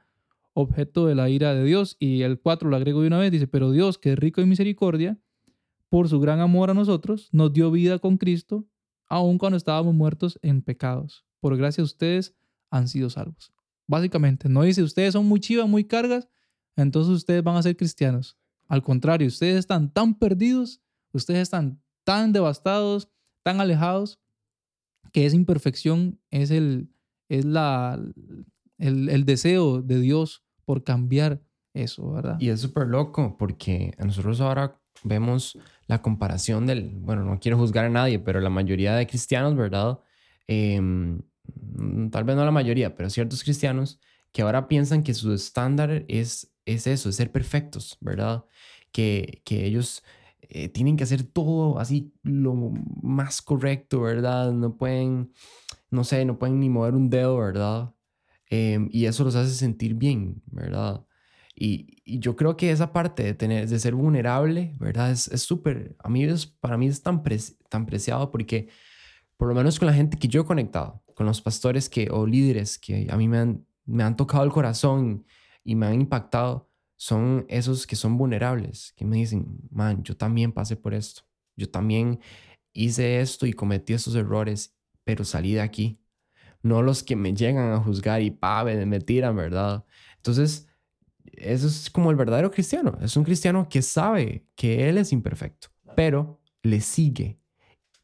objeto 0.62 1.06
de 1.06 1.16
la 1.16 1.30
ira 1.30 1.54
de 1.54 1.64
Dios. 1.64 1.98
Y 2.00 2.22
el 2.22 2.40
4 2.40 2.70
lo 2.70 2.76
agrego 2.76 3.02
de 3.02 3.08
una 3.08 3.20
vez, 3.20 3.32
dice, 3.32 3.48
pero 3.48 3.72
Dios, 3.72 3.98
que 3.98 4.14
es 4.14 4.20
rico 4.20 4.42
en 4.42 4.50
misericordia, 4.50 5.20
por 5.90 6.08
su 6.08 6.20
gran 6.20 6.40
amor 6.40 6.70
a 6.70 6.74
nosotros, 6.74 7.30
nos 7.32 7.52
dio 7.52 7.72
vida 7.72 8.00
con 8.00 8.18
Cristo, 8.18 8.68
aun 9.08 9.38
cuando 9.38 9.58
estábamos 9.58 9.94
muertos 9.96 10.40
en 10.42 10.62
pecados. 10.62 11.26
Por 11.40 11.58
gracia 11.58 11.84
ustedes 11.84 12.36
han 12.70 12.88
sido 12.88 13.10
salvos. 13.10 13.52
Básicamente, 13.88 14.48
no 14.50 14.62
dice 14.62 14.84
ustedes 14.84 15.14
son 15.14 15.26
muy 15.26 15.40
chivas, 15.40 15.68
muy 15.68 15.84
cargas, 15.84 16.30
entonces 16.76 17.12
ustedes 17.12 17.44
van 17.44 17.56
a 17.56 17.64
ser 17.64 17.76
cristianos. 17.76 18.38
Al 18.68 18.84
contrario, 18.84 19.28
ustedes 19.28 19.58
están 19.58 19.92
tan 19.92 20.14
perdidos, 20.14 20.82
ustedes 21.12 21.42
están 21.42 21.82
tan 22.04 22.32
devastados, 22.32 23.10
tan 23.42 23.60
alejados, 23.60 24.20
que 25.12 25.26
esa 25.26 25.36
imperfección 25.36 26.20
es 26.30 26.52
el, 26.52 26.92
es 27.30 27.46
la, 27.46 28.00
el, 28.78 29.10
el 29.10 29.26
deseo 29.26 29.82
de 29.82 30.00
Dios 30.00 30.44
por 30.70 30.84
cambiar 30.84 31.42
eso, 31.74 32.12
¿verdad? 32.12 32.38
Y 32.40 32.50
es 32.50 32.62
súper 32.62 32.86
loco 32.86 33.38
porque 33.40 33.96
nosotros 33.98 34.40
ahora 34.40 34.80
vemos 35.04 35.58
la 35.88 36.04
comparación 36.04 36.68
del, 36.68 36.92
bueno, 37.00 37.24
no 37.24 37.40
quiero 37.40 37.58
juzgar 37.58 37.86
a 37.86 37.90
nadie, 37.90 38.20
pero 38.20 38.40
la 38.40 38.52
mayoría 38.52 38.94
de 38.94 39.08
cristianos, 39.08 39.56
¿verdad? 39.56 39.98
Eh, 40.48 40.80
tal 42.12 42.24
vez 42.24 42.36
no 42.36 42.46
la 42.46 42.52
mayoría, 42.52 42.96
pero 42.96 43.10
ciertos 43.10 43.44
cristianos 43.44 44.00
que 44.32 44.44
ahora 44.44 44.68
piensan 44.68 45.02
que 45.02 45.16
su 45.16 45.34
estándar 45.34 46.06
es, 46.08 46.54
es 46.66 46.86
eso, 46.86 47.10
es 47.10 47.16
ser 47.16 47.32
perfectos, 47.32 47.98
¿verdad? 48.00 48.46
Que, 48.92 49.42
que 49.46 49.66
ellos 49.66 50.04
eh, 50.42 50.70
tienen 50.70 50.98
que 50.98 51.04
hacer 51.04 51.24
todo 51.24 51.80
así 51.80 52.14
lo 52.22 52.54
más 53.02 53.42
correcto, 53.42 54.02
¿verdad? 54.02 54.52
No 54.54 54.78
pueden, 54.78 55.34
no 55.90 56.04
sé, 56.04 56.26
no 56.26 56.38
pueden 56.38 56.60
ni 56.60 56.70
mover 56.70 56.94
un 56.94 57.10
dedo, 57.10 57.40
¿verdad? 57.40 57.92
Em, 58.50 58.90
y 58.92 59.06
eso 59.06 59.24
los 59.24 59.36
hace 59.36 59.54
sentir 59.54 59.94
bien, 59.96 60.42
¿verdad? 60.48 61.06
Y, 61.56 61.98
yo 62.20 62.36
creo 62.36 62.58
que 62.58 62.72
esa 62.72 62.92
parte 62.92 63.24
de, 63.24 63.34
tener, 63.36 63.70
de 63.70 63.80
ser 63.80 63.94
vulnerable, 63.94 64.76
¿verdad? 64.80 65.12
Es 65.12 65.30
súper, 65.44 65.96
a 66.00 66.10
mí 66.10 66.24
es, 66.24 66.48
para 66.48 66.78
mí 66.78 66.88
es 66.88 67.04
tan, 67.04 67.22
tan 67.70 67.86
preciado 67.86 68.32
porque 68.32 68.70
por 69.38 69.48
lo 69.48 69.56
menos 69.56 69.80
con 69.80 69.88
la 69.88 69.94
gente 69.94 70.18
que 70.18 70.28
yo 70.28 70.42
he 70.42 70.46
conectado, 70.46 71.04
con 71.16 71.26
los 71.28 71.42
pastores 71.42 71.88
que, 71.90 72.10
o 72.12 72.26
líderes 72.26 72.80
que 72.80 73.08
a 73.10 73.18
mí 73.18 73.28
me 73.28 73.38
han, 73.38 73.66
me 73.86 74.04
han 74.04 74.16
tocado 74.18 74.44
el 74.44 74.52
corazón 74.52 75.26
y 75.64 75.76
me 75.76 75.86
han 75.86 75.94
impactado, 75.94 76.70
son 76.98 77.46
esos 77.48 77.88
que 77.88 77.96
son 77.96 78.18
vulnerables, 78.18 78.94
que 78.98 79.06
me 79.06 79.18
dicen, 79.18 79.60
man, 79.72 80.04
yo 80.04 80.18
también 80.18 80.52
pasé 80.52 80.76
por 80.76 80.94
esto, 80.94 81.22
yo 81.56 81.70
también 81.70 82.20
hice 82.74 83.22
esto 83.22 83.46
y 83.46 83.54
cometí 83.54 83.94
estos 83.94 84.16
errores, 84.16 84.76
pero 85.04 85.24
salí 85.24 85.54
de 85.54 85.62
aquí. 85.62 86.02
No 86.62 86.82
los 86.82 87.04
que 87.04 87.16
me 87.16 87.34
llegan 87.34 87.72
a 87.72 87.80
juzgar 87.80 88.22
y 88.22 88.32
pa, 88.32 88.64
me 88.64 89.00
tiran, 89.00 89.36
¿verdad? 89.36 89.86
Entonces, 90.18 90.68
eso 91.34 91.68
es 91.68 91.90
como 91.90 92.12
el 92.12 92.18
verdadero 92.18 92.52
cristiano. 92.52 92.98
Es 93.02 93.16
un 93.16 93.24
cristiano 93.24 93.68
que 93.70 93.82
sabe 93.82 94.46
que 94.56 94.90
él 94.90 94.98
es 94.98 95.14
imperfecto, 95.14 95.70
pero 95.96 96.42
le 96.64 96.82
sigue 96.82 97.40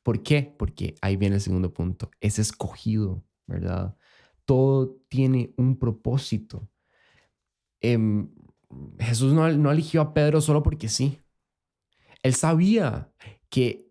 ¿Por 0.05 0.21
qué? 0.21 0.53
Porque 0.55 0.93
ahí 1.01 1.17
viene 1.17 1.37
el 1.37 1.41
segundo 1.41 1.73
punto. 1.73 2.11
Es 2.21 2.37
escogido, 2.37 3.25
¿verdad? 3.47 3.97
Todo 4.45 5.01
tiene 5.09 5.51
un 5.57 5.79
propósito. 5.79 6.69
Em, 7.81 8.29
Jesús 8.99 9.33
no, 9.33 9.51
no 9.51 9.71
eligió 9.71 10.01
a 10.01 10.13
Pedro 10.13 10.41
solo 10.41 10.61
porque 10.61 10.89
sí. 10.89 11.19
Él 12.21 12.35
sabía 12.35 13.11
que 13.49 13.89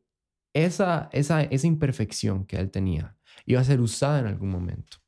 esa, 0.53 1.11
esa, 1.13 1.43
esa 1.43 1.67
imperfección 1.67 2.47
que 2.47 2.59
él 2.59 2.71
tenía 2.71 3.19
iba 3.47 3.61
a 3.61 3.65
ser 3.65 3.81
usada 3.81 4.21
en 4.21 4.27
algún 4.27 4.51
momento. 4.51 4.99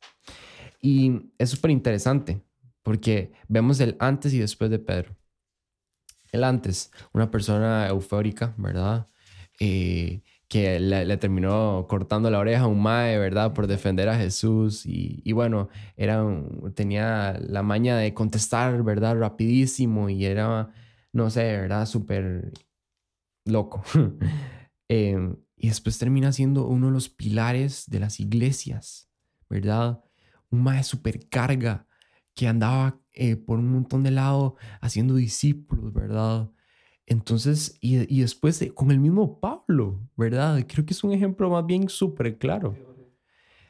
Y 0.81 1.33
es 1.39 1.51
súper 1.51 1.71
interesante 1.71 2.43
porque 2.83 3.33
vemos 3.49 3.81
el 3.81 3.97
antes 3.99 4.33
y 4.33 4.39
después 4.39 4.71
de 4.71 4.79
Pedro. 4.79 5.17
El 6.31 6.45
antes, 6.45 6.93
una 7.13 7.31
persona 7.31 7.89
eufórica, 7.89 8.55
¿verdad? 8.59 9.09
Eh, 9.59 10.23
que 10.49 10.79
le, 10.79 11.17
terminó 11.17 11.87
cortando 11.89 12.31
la 12.31 12.39
oreja 12.39 12.63
a 12.65 12.67
un 12.69 12.81
mae, 12.81 13.19
¿verdad? 13.19 13.53
Por 13.53 13.67
defender 13.67 14.09
a 14.09 14.17
Jesús. 14.17 14.83
Y, 14.87 15.33
bueno, 15.33 15.69
era 15.97 16.25
tenía 16.75 17.39
la 17.41 17.63
maña 17.63 17.97
de 17.97 18.15
contestar, 18.15 18.83
¿verdad? 18.85 19.17
Rapidísimo 19.19 20.09
y 20.09 20.25
era, 20.25 20.71
no 21.13 21.31
sé, 21.31 21.43
¿verdad? 21.59 21.87
Súper 21.87 22.53
loco. 23.45 23.83
Em, 24.89 25.37
y 25.57 25.69
después 25.69 25.99
termina 25.99 26.33
siendo 26.33 26.67
uno 26.67 26.87
de 26.89 26.93
los 26.93 27.09
pilares 27.09 27.85
de 27.89 28.01
las 28.01 28.21
iglesias, 28.21 29.09
¿verdad? 29.49 30.03
Un 30.51 30.63
mae 30.63 30.85
súper 30.85 31.29
carga 31.29 31.87
que 32.35 32.47
andaba 32.47 33.01
eh, 33.15 33.37
por 33.37 33.59
un 33.59 33.73
montón 33.73 34.03
de 34.03 34.11
lado 34.11 34.57
haciendo 34.81 35.15
discípulos, 35.15 35.93
¿verdad? 35.93 36.51
Entonces, 37.07 37.79
y, 37.81 38.21
después 38.21 38.63
con 38.75 38.91
el 38.91 38.99
mismo 38.99 39.41
Pablo, 39.41 40.01
¿verdad? 40.17 40.65
Creo 40.69 40.85
que 40.85 40.93
es 40.93 41.05
un 41.05 41.13
ejemplo 41.13 41.49
más 41.49 41.65
bien 41.65 41.89
súper 41.89 42.37
claro, 42.37 42.77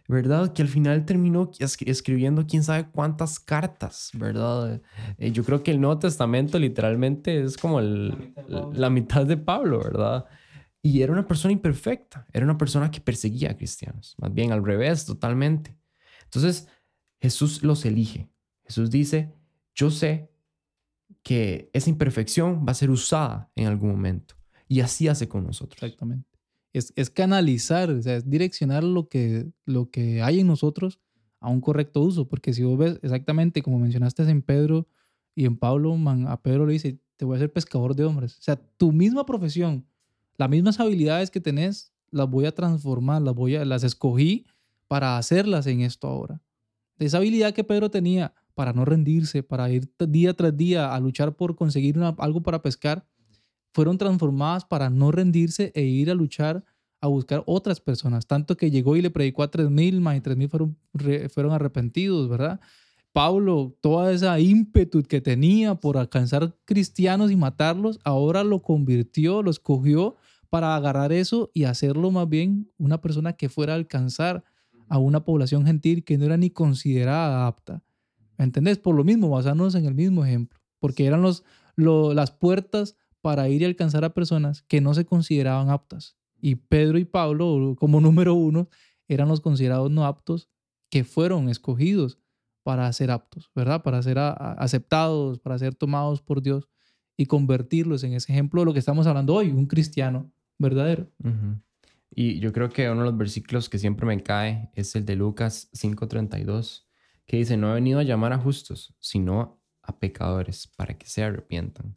¿verdad? 0.09 0.52
Que 0.52 0.62
al 0.62 0.69
final 0.69 1.05
terminó 1.05 1.50
escribiendo 1.59 2.47
quién 2.47 2.62
sabe 2.62 2.88
cuántas 2.90 3.38
cartas, 3.38 4.11
¿verdad? 4.14 4.81
Eh, 5.19 5.31
yo 5.33 5.45
creo 5.45 5.62
que 5.62 5.71
el 5.71 5.81
Nuevo 5.81 5.99
Testamento 5.99 6.59
literalmente 6.59 7.43
es 7.43 7.57
como 7.57 7.81
la 7.81 8.90
mitad 8.90 9.26
de 9.26 9.37
Pablo, 9.37 9.81
¿verdad? 9.81 10.25
Y 10.87 11.02
era 11.02 11.12
una 11.12 11.26
persona 11.26 11.50
imperfecta, 11.50 12.28
era 12.33 12.45
una 12.45 12.57
persona 12.57 12.93
que 12.93 13.00
perseguía 13.00 13.50
a 13.50 13.57
cristianos, 13.57 14.14
más 14.19 14.33
bien 14.33 14.52
al 14.52 14.64
revés, 14.64 15.05
totalmente. 15.05 15.76
Entonces, 16.23 16.69
Jesús 17.21 17.64
los 17.64 17.85
elige. 17.85 18.31
Jesús 18.64 18.88
dice, 18.88 19.35
yo 19.75 19.90
sé 19.90 20.31
que 21.25 21.71
esa 21.73 21.90
imperfección 21.90 22.64
va 22.64 22.71
a 22.71 22.75
ser 22.75 22.90
usada 22.90 23.50
en 23.57 23.66
algún 23.66 23.90
momento. 23.90 24.37
Y 24.69 24.78
así 24.78 25.09
hace 25.09 25.28
con 25.28 25.43
nosotros. 25.43 25.83
Exactamente. 25.83 26.31
Es, 26.73 26.93
es 26.95 27.11
canalizar, 27.11 27.90
o 27.90 28.00
sea, 28.00 28.14
es 28.14 28.31
direccionar 28.31 28.85
lo 28.85 29.09
que, 29.09 29.50
lo 29.64 29.90
que 29.90 30.23
hay 30.23 30.38
en 30.38 30.47
nosotros 30.47 31.00
a 31.40 31.50
un 31.50 31.61
correcto 31.61 32.00
uso. 32.00 32.28
Porque 32.28 32.52
si 32.52 32.62
vos 32.62 32.78
ves 32.78 33.00
exactamente 33.02 33.61
como 33.61 33.81
mencionaste 33.81 34.23
en 34.23 34.40
Pedro 34.40 34.87
y 35.35 35.47
en 35.47 35.57
Pablo, 35.57 35.97
man, 35.97 36.28
a 36.28 36.40
Pedro 36.40 36.64
le 36.64 36.75
dice, 36.75 37.00
te 37.16 37.25
voy 37.25 37.35
a 37.35 37.38
hacer 37.38 37.52
pescador 37.52 37.97
de 37.97 38.05
hombres. 38.05 38.38
O 38.38 38.43
sea, 38.43 38.55
tu 38.55 38.93
misma 38.93 39.26
profesión, 39.26 39.85
las 40.38 40.49
mismas 40.49 40.81
habilidades 40.81 41.31
que 41.31 41.40
tenés, 41.40 41.93
las 42.11 42.28
voy 42.28 42.47
a 42.47 42.55
transformar, 42.55 43.23
las, 43.23 43.35
voy 43.35 43.57
a, 43.57 43.64
las 43.64 43.85
escogí 43.85 44.47
para 44.88 45.19
hacerlas 45.19 45.66
en 45.66 45.81
esto 45.81 46.09
ahora. 46.09 46.40
Esa 46.99 47.19
habilidad 47.19 47.52
que 47.52 47.64
Pedro 47.64 47.90
tenía 47.90 48.35
para 48.55 48.73
no 48.73 48.85
rendirse, 48.85 49.43
para 49.43 49.71
ir 49.71 49.90
día 49.99 50.35
tras 50.35 50.57
día 50.57 50.95
a 50.95 51.00
luchar 51.00 51.37
por 51.37 51.57
conseguir 51.57 51.99
algo 52.19 52.43
para 52.43 52.62
pescar, 52.62 53.07
fueron 53.73 53.99
transformadas 53.99 54.64
para 54.64 54.88
no 54.88 55.12
rendirse 55.12 55.73
e 55.75 55.83
ir 55.83 56.11
a 56.11 56.14
luchar 56.14 56.64
a 57.02 57.09
buscar 57.09 57.43
otras 57.47 57.81
personas. 57.81 58.26
Tanto 58.26 58.57
que 58.57 58.71
llegó 58.71 58.97
y 58.97 59.02
le 59.02 59.11
predicó 59.11 59.43
a 59.43 59.50
3.000, 59.50 60.00
más 60.00 60.16
y 60.16 60.21
3.000 60.21 60.49
fueron, 60.49 60.78
fueron 61.28 61.52
arrepentidos, 61.52 62.28
¿verdad? 62.28 62.59
Pablo, 63.12 63.76
toda 63.81 64.12
esa 64.12 64.38
ímpetu 64.40 65.02
que 65.02 65.21
tenía 65.21 65.75
por 65.75 65.99
alcanzar 65.99 66.55
cristianos 66.64 67.31
y 67.31 67.37
matarlos, 67.37 67.99
ahora 68.05 68.45
lo 68.45 68.61
convirtió, 68.61 69.43
lo 69.43 69.50
escogió 69.50 70.16
para 70.56 70.75
agarrar 70.75 71.12
eso 71.12 71.50
y 71.52 71.64
hacerlo 71.64 72.10
más 72.10 72.30
bien 72.30 72.72
una 72.78 73.02
persona 73.02 73.34
que 73.34 73.50
fuera 73.50 73.75
a 73.75 73.76
alcanzar 73.76 74.42
a 74.88 74.96
una 74.96 75.22
población 75.22 75.66
gentil 75.66 76.02
que 76.02 76.16
no 76.16 76.25
era 76.25 76.38
ni 76.38 76.48
considerada 76.48 77.46
apta. 77.46 77.82
¿Me 78.38 78.46
entendés? 78.46 78.78
Por 78.78 78.94
lo 78.94 79.04
mismo, 79.04 79.28
basándonos 79.28 79.75
en 79.75 79.84
el 79.84 79.94
mismo 79.94 80.25
ejemplo, 80.25 80.58
porque 80.78 81.04
eran 81.04 81.20
los, 81.20 81.44
las 81.76 82.30
puertas 82.30 82.96
para 83.20 83.50
ir 83.50 83.60
y 83.60 83.66
alcanzar 83.66 84.02
a 84.06 84.14
personas 84.14 84.62
que 84.62 84.80
no 84.80 84.94
se 84.94 85.04
consideraban 85.04 85.68
aptas. 85.68 86.16
Y 86.40 86.54
Pedro 86.54 86.96
y 86.96 87.04
Pablo, 87.04 87.76
como 87.78 88.00
número 88.00 88.32
uno, 88.32 88.70
eran 89.06 89.28
los 89.28 89.42
considerados 89.42 89.90
no 89.90 90.06
aptos 90.06 90.48
que 90.88 91.04
fueron 91.04 91.50
escogidos 91.50 92.18
para 92.62 92.90
ser 92.94 93.10
aptos, 93.10 93.50
¿verdad? 93.54 93.82
Para 93.82 94.02
ser 94.02 94.16
aceptados, 94.18 95.38
para 95.38 95.58
ser 95.58 95.75
tomados 95.75 96.22
por 96.22 96.40
Dios 96.40 96.66
y 97.14 97.26
convertirlos 97.26 98.04
en 98.04 98.14
ese 98.14 98.32
ejemplo 98.32 98.62
de 98.62 98.64
lo 98.64 98.72
que 98.72 98.78
estamos 98.78 99.06
hablando 99.06 99.34
hoy, 99.34 99.50
un 99.50 99.66
cristiano 99.66 100.32
verdadero. 100.58 101.10
Y 102.10 102.40
yo 102.40 102.52
creo 102.52 102.70
que 102.70 102.88
uno 102.88 103.00
de 103.00 103.06
los 103.06 103.18
versículos 103.18 103.68
que 103.68 103.78
siempre 103.78 104.06
me 104.06 104.22
cae 104.22 104.70
es 104.75 104.94
el 104.96 105.04
de 105.04 105.16
Lucas 105.16 105.68
5:32, 105.72 106.86
que 107.26 107.38
dice, 107.38 107.56
no 107.56 107.70
he 107.70 107.75
venido 107.75 107.98
a 107.98 108.04
llamar 108.04 108.32
a 108.32 108.38
justos, 108.38 108.94
sino 109.00 109.60
a 109.82 109.98
pecadores 109.98 110.68
para 110.76 110.96
que 110.96 111.06
se 111.06 111.22
arrepientan. 111.22 111.96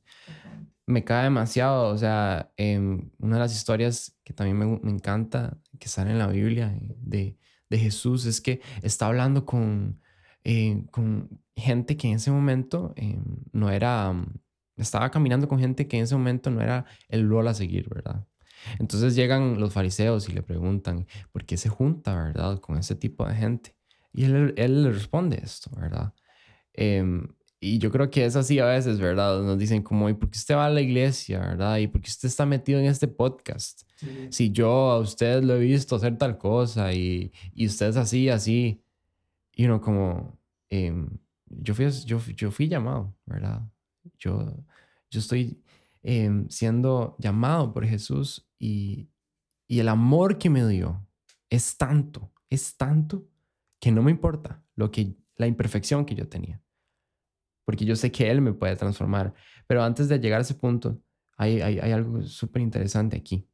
Me 0.85 1.03
cae 1.03 1.25
demasiado, 1.25 1.89
o 1.89 1.97
sea, 1.97 2.51
em, 2.57 3.11
una 3.19 3.35
de 3.35 3.39
las 3.41 3.55
historias 3.55 4.19
que 4.23 4.33
también 4.33 4.79
me, 4.83 4.91
encanta, 4.91 5.57
que 5.79 5.87
sale 5.87 6.11
en 6.11 6.17
la 6.17 6.27
Biblia 6.27 6.75
de, 6.97 7.37
de 7.69 7.77
Jesús, 7.77 8.25
es 8.25 8.41
que 8.41 8.61
está 8.81 9.05
hablando 9.07 9.45
con, 9.45 10.01
eh, 10.43 10.83
con 10.91 11.41
gente 11.55 11.97
que 11.97 12.07
en 12.07 12.15
ese 12.15 12.31
momento 12.31 12.93
em, 12.95 13.23
no 13.51 13.69
era, 13.69 14.13
estaba 14.77 15.11
caminando 15.11 15.47
con 15.47 15.59
gente 15.59 15.87
que 15.87 15.97
en 15.97 16.03
ese 16.03 16.15
momento 16.15 16.49
no 16.49 16.61
era 16.61 16.85
el 17.07 17.27
rol 17.29 17.47
a 17.47 17.53
seguir, 17.53 17.87
¿verdad? 17.89 18.25
Entonces 18.79 19.15
llegan 19.15 19.59
los 19.59 19.73
fariseos 19.73 20.29
y 20.29 20.33
le 20.33 20.43
preguntan, 20.43 21.07
¿por 21.31 21.45
qué 21.45 21.57
se 21.57 21.69
junta, 21.69 22.15
verdad, 22.15 22.59
con 22.59 22.77
ese 22.77 22.95
tipo 22.95 23.25
de 23.27 23.35
gente? 23.35 23.75
Y 24.13 24.25
él, 24.25 24.53
él 24.57 24.83
le 24.83 24.91
responde 24.91 25.39
esto, 25.43 25.69
¿verdad? 25.75 26.13
Em, 26.73 27.27
y 27.61 27.77
yo 27.77 27.91
creo 27.91 28.09
que 28.09 28.25
es 28.25 28.35
así 28.35 28.59
a 28.59 28.65
veces, 28.65 28.99
¿verdad? 28.99 29.41
Nos 29.41 29.57
dicen 29.57 29.83
como, 29.83 30.09
¿y 30.09 30.13
por 30.13 30.29
qué 30.29 30.37
usted 30.37 30.55
va 30.55 30.67
a 30.67 30.69
la 30.69 30.81
iglesia, 30.81 31.39
verdad? 31.39 31.77
¿Y 31.77 31.87
por 31.87 32.01
qué 32.01 32.09
usted 32.09 32.27
está 32.27 32.45
metido 32.45 32.79
en 32.79 32.85
este 32.85 33.07
podcast? 33.07 33.81
Si 34.29 34.51
yo 34.51 34.91
a 34.91 34.99
usted 34.99 35.43
lo 35.43 35.55
he 35.55 35.59
visto 35.59 35.97
hacer 35.97 36.17
tal 36.17 36.37
cosa 36.37 36.93
y, 36.93 37.33
y 37.53 37.65
usted 37.65 37.87
es 37.89 37.97
así, 37.97 38.29
así. 38.29 38.81
Y 39.53 39.65
uno 39.65 39.81
como, 39.81 40.39
em, 40.69 41.09
yo, 41.47 41.75
fui, 41.75 41.89
yo, 42.05 42.19
yo 42.37 42.49
fui 42.49 42.69
llamado, 42.69 43.13
¿verdad? 43.25 43.61
Yo, 44.17 44.55
yo 45.11 45.19
estoy 45.19 45.61
em, 46.01 46.47
siendo 46.49 47.15
llamado 47.19 47.73
por 47.73 47.85
Jesús 47.85 48.49
y, 48.59 49.09
y 49.67 49.79
el 49.79 49.87
amor 49.87 50.37
que 50.37 50.49
me 50.49 50.65
dio 50.67 51.07
es 51.49 51.77
tanto, 51.77 52.31
es 52.49 52.77
tanto 52.77 53.27
que 53.79 53.91
no 53.91 54.03
me 54.03 54.11
importa 54.11 54.63
lo 54.75 54.91
que, 54.91 55.15
la 55.35 55.47
imperfección 55.47 56.05
que 56.05 56.15
yo 56.15 56.27
tenía. 56.27 56.61
Porque 57.65 57.85
yo 57.85 57.95
sé 57.95 58.11
que 58.11 58.29
Él 58.29 58.41
me 58.41 58.53
puede 58.53 58.75
transformar. 58.75 59.33
Pero 59.67 59.83
antes 59.83 60.09
de 60.09 60.19
llegar 60.19 60.39
a 60.39 60.41
ese 60.41 60.55
punto, 60.55 61.01
hay, 61.37 61.61
hay, 61.61 61.79
hay 61.79 61.91
algo 61.91 62.21
súper 62.23 62.61
interesante 62.61 63.15
aquí, 63.15 63.47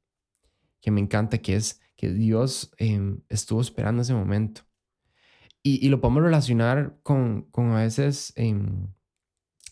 que 0.81 0.89
me 0.89 1.01
encanta, 1.01 1.37
que 1.37 1.55
es 1.55 1.81
que 1.95 2.09
Dios 2.09 2.71
em, 2.77 3.21
estuvo 3.29 3.61
esperando 3.61 4.01
ese 4.01 4.13
momento. 4.13 4.61
Y, 5.61 5.85
y, 5.85 5.89
lo 5.89 5.99
podemos 5.99 6.23
relacionar 6.23 6.99
con, 7.01 7.43
con 7.51 7.71
a 7.71 7.81
veces 7.81 8.31
em, 8.35 8.87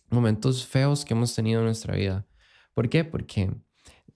momentos 0.10 0.66
feos 0.66 1.06
que 1.06 1.14
hemos 1.14 1.36
tenido 1.36 1.60
en 1.60 1.66
nuestra 1.66 1.96
vida. 1.96 2.26
¿Por 2.74 2.90
qué? 2.90 3.04
Porque 3.04 3.52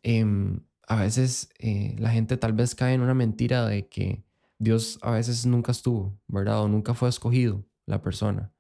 em, 0.04 0.60
a 0.88 0.96
veces 0.98 1.50
eh, 1.60 1.96
la 2.00 2.10
gente 2.12 2.38
tal 2.38 2.54
vez 2.54 2.76
cae 2.76 2.94
en 2.94 3.02
una 3.02 3.14
mentira 3.14 3.66
de 3.68 3.88
que 3.88 4.24
Dios 4.60 5.00
a 5.02 5.12
veces 5.12 5.46
nunca 5.46 5.72
estuvo, 5.72 6.20
¿verdad? 6.28 6.64
O 6.64 6.68
nunca 6.68 6.94
fue 6.94 7.10
escogido 7.10 7.66
la 7.86 8.02
persona. 8.02 8.52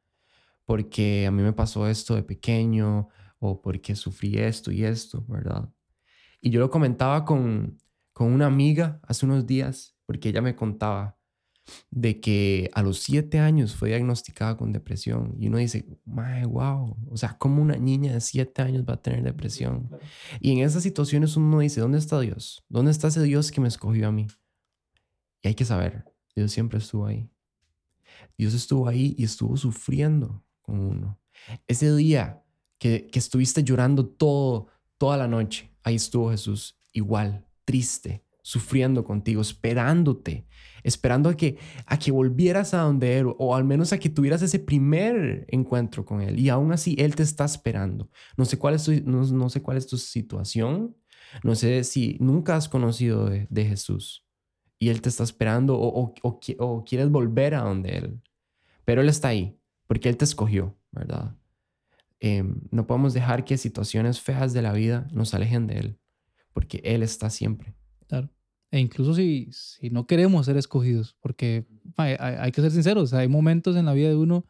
Porque 0.65 1.25
a 1.27 1.31
mí 1.31 1.41
me 1.41 1.53
pasó 1.53 1.87
esto 1.87 2.15
de 2.15 2.23
pequeño 2.23 3.09
o 3.39 3.61
porque 3.61 3.95
sufrí 3.95 4.37
esto 4.37 4.71
y 4.71 4.83
esto, 4.83 5.25
¿verdad? 5.27 5.69
Y 6.41 6.49
yo 6.49 6.59
lo 6.59 6.69
comentaba 6.69 7.25
con, 7.25 7.77
con 8.13 8.31
una 8.31 8.45
amiga 8.45 8.99
hace 9.03 9.25
unos 9.25 9.45
días 9.47 9.95
porque 10.05 10.29
ella 10.29 10.41
me 10.41 10.55
contaba 10.55 11.16
de 11.91 12.19
que 12.19 12.69
a 12.73 12.81
los 12.81 12.99
siete 12.99 13.39
años 13.39 13.75
fue 13.75 13.89
diagnosticada 13.89 14.57
con 14.57 14.71
depresión. 14.71 15.35
Y 15.39 15.47
uno 15.47 15.57
dice, 15.57 15.85
my, 16.05 16.45
wow, 16.45 16.97
o 17.09 17.17
sea, 17.17 17.37
¿cómo 17.37 17.61
una 17.61 17.75
niña 17.75 18.13
de 18.13 18.21
siete 18.21 18.61
años 18.61 18.83
va 18.87 18.93
a 18.93 19.01
tener 19.01 19.23
depresión? 19.23 19.89
Y 20.39 20.51
en 20.51 20.59
esas 20.59 20.83
situaciones 20.83 21.35
uno 21.37 21.59
dice, 21.59 21.81
¿dónde 21.81 21.97
está 21.97 22.19
Dios? 22.19 22.63
¿Dónde 22.69 22.91
está 22.91 23.07
ese 23.07 23.23
Dios 23.23 23.51
que 23.51 23.61
me 23.61 23.67
escogió 23.67 24.07
a 24.07 24.11
mí? 24.11 24.27
Y 25.41 25.49
hay 25.49 25.55
que 25.55 25.65
saber, 25.65 26.05
Dios 26.35 26.51
siempre 26.51 26.79
estuvo 26.79 27.05
ahí. 27.05 27.29
Dios 28.37 28.53
estuvo 28.53 28.87
ahí 28.87 29.15
y 29.17 29.23
estuvo 29.23 29.57
sufriendo 29.57 30.43
con 30.61 30.79
uno. 30.79 31.19
Ese 31.67 31.95
día 31.95 32.43
que, 32.77 33.07
que 33.07 33.19
estuviste 33.19 33.63
llorando 33.63 34.05
todo, 34.05 34.67
toda 34.97 35.17
la 35.17 35.27
noche, 35.27 35.71
ahí 35.83 35.95
estuvo 35.95 36.31
Jesús 36.31 36.79
igual, 36.93 37.45
triste, 37.65 38.23
sufriendo 38.47 39.03
contigo, 39.03 39.41
esperándote, 39.41 40.47
esperando 40.81 41.27
a 41.27 41.35
que, 41.35 41.57
a 41.85 41.99
que 41.99 42.11
volvieras 42.11 42.73
a 42.73 42.77
donde 42.77 43.17
Él, 43.17 43.25
o 43.37 43.53
al 43.53 43.65
menos 43.65 43.91
a 43.91 43.99
que 43.99 44.07
tuvieras 44.07 44.41
ese 44.41 44.57
primer 44.57 45.45
encuentro 45.49 46.05
con 46.05 46.21
Él. 46.21 46.39
Y 46.39 46.47
aún 46.47 46.71
así, 46.71 46.95
Él 46.97 47.13
te 47.13 47.23
está 47.23 47.43
esperando. 47.43 48.09
No 48.37 48.45
sé 48.45 48.57
cuál 48.57 48.75
es 48.75 48.85
tu, 48.85 48.93
no, 49.03 49.49
sé 49.49 49.61
cuál 49.61 49.75
es 49.75 49.85
tu 49.85 49.97
situación, 49.97 50.95
no 51.43 51.55
sé 51.55 51.83
si 51.83 52.15
nunca 52.21 52.55
has 52.55 52.69
conocido 52.69 53.25
de, 53.25 53.65
Jesús 53.65 54.25
y 54.79 54.87
Él 54.87 55.01
te 55.01 55.09
está 55.09 55.23
esperando 55.25 55.77
o, 55.77 56.13
o, 56.23 56.83
quieres 56.85 57.09
volver 57.09 57.53
a 57.53 57.63
donde 57.63 57.97
Él. 57.97 58.21
Pero 58.85 59.01
Él 59.01 59.09
está 59.09 59.27
ahí, 59.27 59.59
porque 59.87 60.07
Él 60.07 60.15
te 60.15 60.23
escogió, 60.23 60.79
¿verdad? 60.93 61.35
Em, 62.21 62.61
no 62.71 62.87
podemos 62.87 63.13
dejar 63.13 63.43
que 63.43 63.57
situaciones 63.57 64.21
feas 64.21 64.53
de 64.53 64.61
la 64.61 64.71
vida 64.71 65.05
nos 65.11 65.33
alejen 65.33 65.67
de 65.67 65.79
Él, 65.79 65.99
porque 66.53 66.79
Él 66.85 67.03
está 67.03 67.29
siempre. 67.29 67.75
Claro. 68.07 68.29
E 68.71 68.79
incluso 68.79 69.13
si, 69.13 69.47
si 69.51 69.89
no 69.89 70.07
queremos 70.07 70.45
ser 70.45 70.57
escogidos, 70.57 71.15
porque 71.21 71.65
hay, 71.95 72.15
hay, 72.19 72.51
que 72.51 72.61
ser 72.61 72.71
sinceros, 72.71 73.13
hay 73.13 73.27
momentos 73.27 73.75
en 73.75 73.85
la 73.85 73.93
vida 73.93 74.09
de 74.09 74.15
uno 74.15 74.45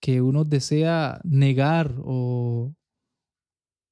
que 0.00 0.20
uno 0.20 0.44
desea 0.44 1.20
negar 1.22 1.94
o, 2.02 2.74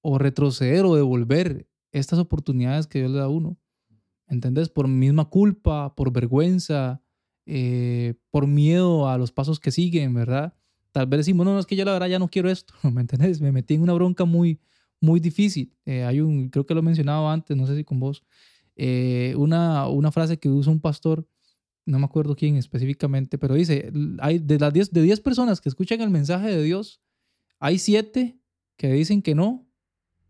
o 0.00 0.18
retroceder 0.18 0.84
o 0.84 0.96
devolver 0.96 1.68
estas 1.92 2.18
oportunidades 2.18 2.86
que 2.86 3.00
Dios 3.00 3.10
le 3.10 3.18
da 3.18 3.24
a 3.24 3.28
uno. 3.28 3.58
¿Entendés? 4.26 4.68
Por 4.68 4.88
misma 4.88 5.28
culpa, 5.28 5.94
por 5.94 6.12
vergüenza, 6.12 7.02
eh, 7.46 8.14
por 8.30 8.46
miedo 8.46 9.08
a 9.08 9.18
los 9.18 9.32
pasos 9.32 9.58
que 9.58 9.72
siguen, 9.72 10.14
¿verdad? 10.14 10.54
Tal 10.92 11.06
vez 11.06 11.18
decimos, 11.18 11.44
no, 11.44 11.52
no, 11.52 11.58
es 11.58 11.66
que 11.66 11.76
yo 11.76 11.84
la 11.84 11.92
verdad 11.92 12.08
ya 12.08 12.18
no 12.18 12.28
quiero 12.28 12.50
esto, 12.50 12.74
¿me 12.92 13.00
entendés? 13.00 13.40
Me 13.40 13.52
metí 13.52 13.74
en 13.74 13.82
una 13.82 13.92
bronca 13.92 14.24
muy, 14.24 14.60
muy 15.00 15.20
difícil. 15.20 15.74
Eh, 15.84 16.04
hay 16.04 16.20
un, 16.20 16.48
creo 16.48 16.64
que 16.64 16.74
lo 16.74 16.80
he 16.80 16.84
mencionado 16.84 17.28
antes, 17.28 17.56
no 17.56 17.66
sé 17.66 17.76
si 17.76 17.84
con 17.84 17.98
vos, 17.98 18.22
eh, 18.82 19.34
una, 19.36 19.88
una 19.88 20.10
frase 20.10 20.38
que 20.38 20.48
usa 20.48 20.72
un 20.72 20.80
pastor, 20.80 21.28
no 21.84 21.98
me 21.98 22.06
acuerdo 22.06 22.34
quién 22.34 22.56
específicamente, 22.56 23.36
pero 23.36 23.54
dice, 23.54 23.92
hay 24.20 24.38
de 24.38 24.58
las 24.58 24.72
10 24.72 24.90
de 24.90 25.02
10 25.02 25.20
personas 25.20 25.60
que 25.60 25.68
escuchan 25.68 26.00
el 26.00 26.08
mensaje 26.08 26.48
de 26.48 26.62
Dios, 26.62 27.02
hay 27.58 27.78
7 27.78 28.40
que 28.78 28.90
dicen 28.90 29.20
que 29.20 29.34
no 29.34 29.68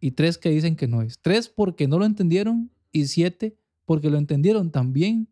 y 0.00 0.10
3 0.10 0.36
que 0.36 0.50
dicen 0.50 0.74
que 0.74 0.88
no 0.88 1.00
es. 1.00 1.20
3 1.20 1.48
porque 1.48 1.86
no 1.86 2.00
lo 2.00 2.04
entendieron 2.04 2.72
y 2.90 3.06
7 3.06 3.56
porque 3.84 4.10
lo 4.10 4.18
entendieron 4.18 4.72
también, 4.72 5.28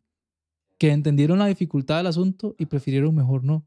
que 0.78 0.92
entendieron 0.92 1.40
la 1.40 1.46
dificultad 1.46 1.96
del 1.96 2.06
asunto 2.06 2.54
y 2.56 2.66
prefirieron 2.66 3.16
mejor 3.16 3.42
no. 3.42 3.66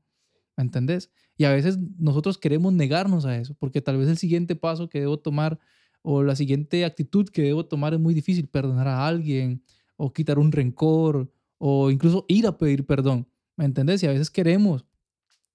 ¿Me 0.56 0.64
entendés? 0.64 1.12
Y 1.36 1.44
a 1.44 1.52
veces 1.52 1.78
nosotros 1.98 2.38
queremos 2.38 2.72
negarnos 2.72 3.26
a 3.26 3.36
eso, 3.36 3.54
porque 3.56 3.82
tal 3.82 3.98
vez 3.98 4.08
el 4.08 4.18
siguiente 4.18 4.56
paso 4.56 4.88
que 4.88 5.02
debo 5.02 5.20
tomar 5.20 5.60
o 6.02 6.24
la 6.24 6.36
siguiente 6.36 6.84
actitud 6.86 7.30
que 7.30 7.42
debo 7.42 7.66
tomar 7.66 7.94
es 7.94 8.00
muy 8.00 8.14
difícil, 8.14 8.48
perdonar 8.48 8.88
a 8.88 9.08
alguien 9.08 9.64
o 9.98 10.12
quitar 10.12 10.40
un 10.40 10.52
rencor 10.52 11.32
o 11.58 11.92
incluso 11.92 12.26
ir 12.28 12.48
a 12.48 12.58
pedir 12.58 12.86
perdón. 12.86 13.28
¿Me 13.56 13.66
entendés? 13.66 14.02
Y 14.04 14.08
a 14.08 14.12
veces 14.12 14.30
queremos 14.30 14.86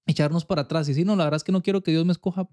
echarnos 0.07 0.45
para 0.45 0.63
atrás 0.63 0.87
y 0.87 0.93
decir, 0.93 1.07
no, 1.07 1.17
la 1.17 1.25
verdad 1.25 1.37
es 1.37 1.45
que 1.45 1.53
no 1.53 1.63
quiero 1.63 1.83
que 1.83 1.91
Dios 1.91 2.07
me 2.07 2.13
escoja 2.13 2.49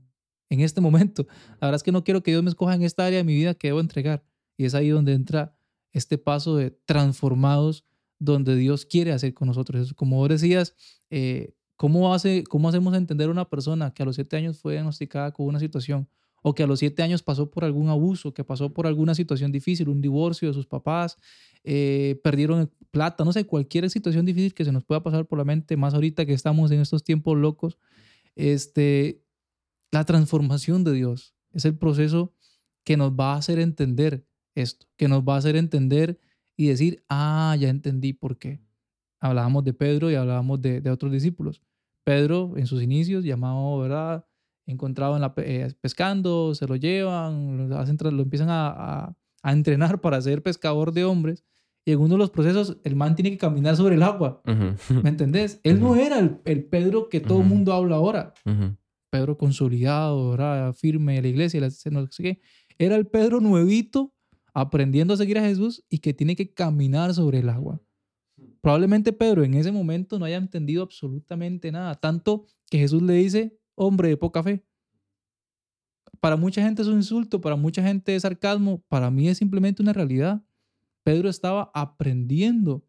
en 0.50 0.62
este 0.62 0.82
momento. 0.88 1.28
La 1.62 1.68
verdad 1.68 1.76
es 1.76 1.84
que 1.84 1.92
no 1.92 2.04
quiero 2.04 2.24
que 2.24 2.32
Dios 2.32 2.44
me 2.44 2.50
escoja 2.50 2.74
en 2.74 2.84
esta 2.84 3.06
área 3.06 3.20
de 3.20 3.24
mi 3.24 3.36
vida 3.36 3.54
que 3.54 3.68
debo 3.68 3.80
entregar. 3.80 4.24
Y 4.58 4.66
es 4.66 4.76
ahí 4.76 4.90
donde 4.90 5.14
entra 5.14 5.56
este 5.92 6.18
paso 6.18 6.56
de 6.56 6.72
transformados, 6.72 7.86
donde 8.18 8.56
Dios 8.56 8.86
quiere 8.86 9.12
hacer 9.12 9.34
con 9.34 9.48
nosotros. 9.48 9.94
Como 9.94 10.28
decías, 10.28 10.76
eh, 11.10 11.54
¿cómo, 11.76 12.14
hace, 12.14 12.44
¿cómo 12.46 12.70
hacemos 12.70 12.96
entender 12.96 13.28
a 13.28 13.32
una 13.32 13.50
persona 13.50 13.94
que 13.94 14.02
a 14.02 14.06
los 14.06 14.16
siete 14.16 14.38
años 14.38 14.60
fue 14.60 14.74
diagnosticada 14.74 15.32
con 15.32 15.46
una 15.46 15.60
situación 15.60 16.08
o 16.44 16.54
que 16.54 16.62
a 16.62 16.68
los 16.68 16.80
siete 16.80 17.02
años 17.02 17.24
pasó 17.24 17.50
por 17.50 17.64
algún 17.64 17.90
abuso, 17.90 18.34
que 18.34 18.44
pasó 18.44 18.72
por 18.72 18.86
alguna 18.86 19.16
situación 19.16 19.52
difícil, 19.52 19.90
un 19.90 20.02
divorcio 20.02 20.50
de 20.50 20.54
sus 20.54 20.68
papás, 20.68 21.18
eh, 21.64 22.20
perdieron 22.22 22.70
plata, 22.92 23.24
no 23.24 23.32
sé, 23.32 23.46
cualquier 23.46 23.90
situación 23.90 24.26
difícil 24.26 24.54
que 24.54 24.66
se 24.66 24.74
nos 24.74 24.84
pueda 24.84 25.02
pasar 25.02 25.26
por 25.26 25.40
la 25.40 25.46
mente, 25.46 25.78
más 25.78 25.94
ahorita 25.94 26.26
que 26.26 26.34
estamos 26.34 26.70
en 26.72 26.82
estos 26.82 27.04
tiempos 27.04 27.38
locos, 27.38 27.78
este, 28.36 29.24
la 29.92 30.04
transformación 30.04 30.84
de 30.84 30.92
Dios 30.92 31.34
es 31.54 31.64
el 31.64 31.78
proceso 31.78 32.34
que 32.84 32.98
nos 32.98 33.14
va 33.14 33.34
a 33.34 33.38
hacer 33.38 33.60
entender 33.60 34.28
esto, 34.54 34.86
que 34.98 35.08
nos 35.08 35.24
va 35.24 35.36
a 35.36 35.38
hacer 35.38 35.56
entender 35.56 36.20
y 36.58 36.68
decir, 36.68 37.04
ah, 37.08 37.56
ya 37.58 37.70
entendí 37.70 38.12
por 38.12 38.38
qué. 38.38 38.60
Hablábamos 39.22 39.64
de 39.64 39.74
Pedro 39.74 40.12
y 40.12 40.16
hablábamos 40.16 40.62
de, 40.62 40.82
de 40.82 40.92
otros 40.92 41.12
discípulos. 41.12 41.62
Pedro, 42.04 42.58
en 42.58 42.68
sus 42.68 42.84
inicios, 42.84 43.24
llamado, 43.24 43.80
¿verdad? 43.80 44.26
Encontrado 44.66 45.16
en 45.16 45.22
la, 45.22 45.34
eh, 45.38 45.74
pescando, 45.82 46.56
se 46.56 46.68
lo 46.68 46.76
llevan, 46.76 47.70
lo, 47.70 47.78
hacen, 47.78 47.98
lo 48.02 48.24
empiezan 48.24 48.50
a, 48.50 48.68
a, 48.68 49.16
a, 49.42 49.52
entrenar 49.52 50.00
para 50.02 50.22
ser 50.22 50.42
pescador 50.42 50.92
de 50.94 51.06
hombres. 51.06 51.44
Y 51.86 51.92
en 51.92 52.00
uno 52.00 52.14
de 52.14 52.20
los 52.20 52.30
procesos, 52.30 52.78
el 52.84 52.96
man 52.96 53.14
tiene 53.16 53.32
que 53.32 53.38
caminar 53.38 53.76
sobre 53.76 53.96
el 53.96 54.04
agua. 54.04 54.42
¿Me 54.46 55.10
entendés? 55.10 55.60
Él 55.64 55.82
no 55.82 55.98
era 55.98 56.18
el, 56.18 56.40
el, 56.46 56.64
Pedro 56.64 57.10
que 57.10 57.20
todo 57.20 57.42
el 57.42 57.48
mundo 57.48 57.74
habla 57.74 57.98
ahora. 57.98 58.34
Pedro 59.10 59.38
consolidado, 59.38 60.32
¿verdad? 60.32 60.74
firme 60.74 61.18
en 61.18 61.24
la 61.24 61.28
iglesia, 61.28 61.60
no 61.92 62.08
sé 62.10 62.24
qué. 62.24 62.42
Era 62.78 62.96
el 62.96 63.06
Pedro 63.06 63.42
nuevito, 63.42 64.14
aprendiendo 64.54 65.14
a 65.14 65.18
seguir 65.18 65.38
a 65.38 65.42
Jesús 65.42 65.84
y 65.90 66.00
que 66.00 66.14
tiene 66.14 66.38
que 66.38 66.54
caminar 66.54 67.14
sobre 67.14 67.40
el 67.40 67.50
agua. 67.50 67.82
Probablemente 68.62 69.12
Pedro 69.12 69.44
en 69.44 69.56
ese 69.56 69.72
momento 69.72 70.18
no 70.18 70.26
haya 70.26 70.38
entendido 70.38 70.84
absolutamente 70.84 71.70
nada, 71.72 71.96
tanto 71.96 72.46
que 72.70 72.80
Jesús 72.80 73.02
le 73.02 73.14
dice, 73.16 73.60
hombre 73.76 74.10
de 74.10 74.18
poca 74.18 74.44
fe. 74.44 74.64
Para 76.20 76.36
mucha 76.36 76.62
gente 76.62 76.82
es 76.82 76.88
un 76.88 76.98
insulto, 76.98 77.42
para 77.42 77.56
mucha 77.56 77.84
gente 77.84 78.16
es 78.16 78.22
sarcasmo, 78.22 78.82
para 78.88 79.12
mí 79.12 79.28
es 79.28 79.38
simplemente 79.38 79.82
una 79.82 79.94
realidad. 79.94 80.44
Pedro 81.04 81.30
estaba 81.30 81.70
aprendiendo 81.74 82.86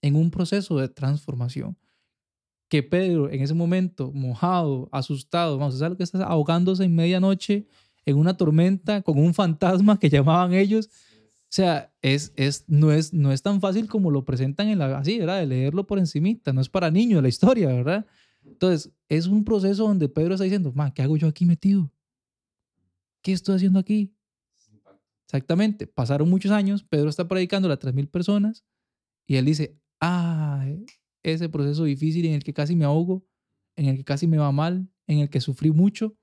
en 0.00 0.16
un 0.16 0.30
proceso 0.30 0.78
de 0.78 0.88
transformación. 0.88 1.76
Que 2.68 2.82
Pedro 2.82 3.30
en 3.30 3.42
ese 3.42 3.54
momento, 3.54 4.10
mojado, 4.12 4.88
asustado, 4.90 5.58
vamos 5.58 5.74
a 5.74 5.78
saber 5.78 5.96
que 5.96 6.02
está 6.02 6.24
ahogándose 6.24 6.84
en 6.84 6.94
medianoche 6.94 7.66
en 8.06 8.16
una 8.16 8.36
tormenta 8.36 9.02
con 9.02 9.18
un 9.18 9.34
fantasma 9.34 9.98
que 9.98 10.10
llamaban 10.10 10.54
ellos. 10.54 10.86
O 10.86 11.56
sea, 11.56 11.92
es, 12.02 12.32
es, 12.36 12.64
no, 12.66 12.90
es, 12.92 13.12
no 13.12 13.32
es 13.32 13.42
tan 13.42 13.60
fácil 13.60 13.88
como 13.88 14.10
lo 14.10 14.24
presentan 14.24 14.68
en 14.68 14.78
la, 14.78 14.98
así, 14.98 15.18
¿verdad? 15.18 15.40
De 15.40 15.46
leerlo 15.46 15.86
por 15.86 15.98
encimita, 15.98 16.52
no 16.52 16.60
es 16.60 16.68
para 16.68 16.90
niños 16.90 17.22
la 17.22 17.28
historia, 17.28 17.68
¿verdad? 17.68 18.06
Entonces, 18.54 18.92
es 19.08 19.26
un 19.26 19.44
proceso 19.44 19.82
donde 19.82 20.08
Pedro 20.08 20.34
está 20.34 20.44
diciendo, 20.44 20.72
¿qué 20.94 21.02
hago 21.02 21.16
yo 21.16 21.26
aquí 21.26 21.44
metido? 21.44 21.92
¿Qué 23.20 23.32
estoy 23.32 23.56
haciendo 23.56 23.80
aquí? 23.80 24.14
Exactamente, 25.26 25.88
pasaron 25.88 26.30
muchos 26.30 26.52
años, 26.52 26.84
Pedro 26.84 27.08
está 27.08 27.26
predicando 27.26 27.70
a 27.70 27.78
3.000 27.78 28.08
personas 28.08 28.64
y 29.26 29.36
él 29.36 29.46
dice, 29.46 29.76
ah, 30.00 30.64
ese 31.24 31.48
proceso 31.48 31.84
difícil 31.84 32.26
en 32.26 32.34
el 32.34 32.44
que 32.44 32.54
casi 32.54 32.76
me 32.76 32.84
ahogo, 32.84 33.26
en 33.74 33.86
el 33.86 33.96
que 33.96 34.04
casi 34.04 34.28
me 34.28 34.38
va 34.38 34.52
mal, 34.52 34.88
en 35.08 35.18
el 35.18 35.30
que 35.30 35.40
sufrí 35.40 35.72
mucho, 35.72 36.16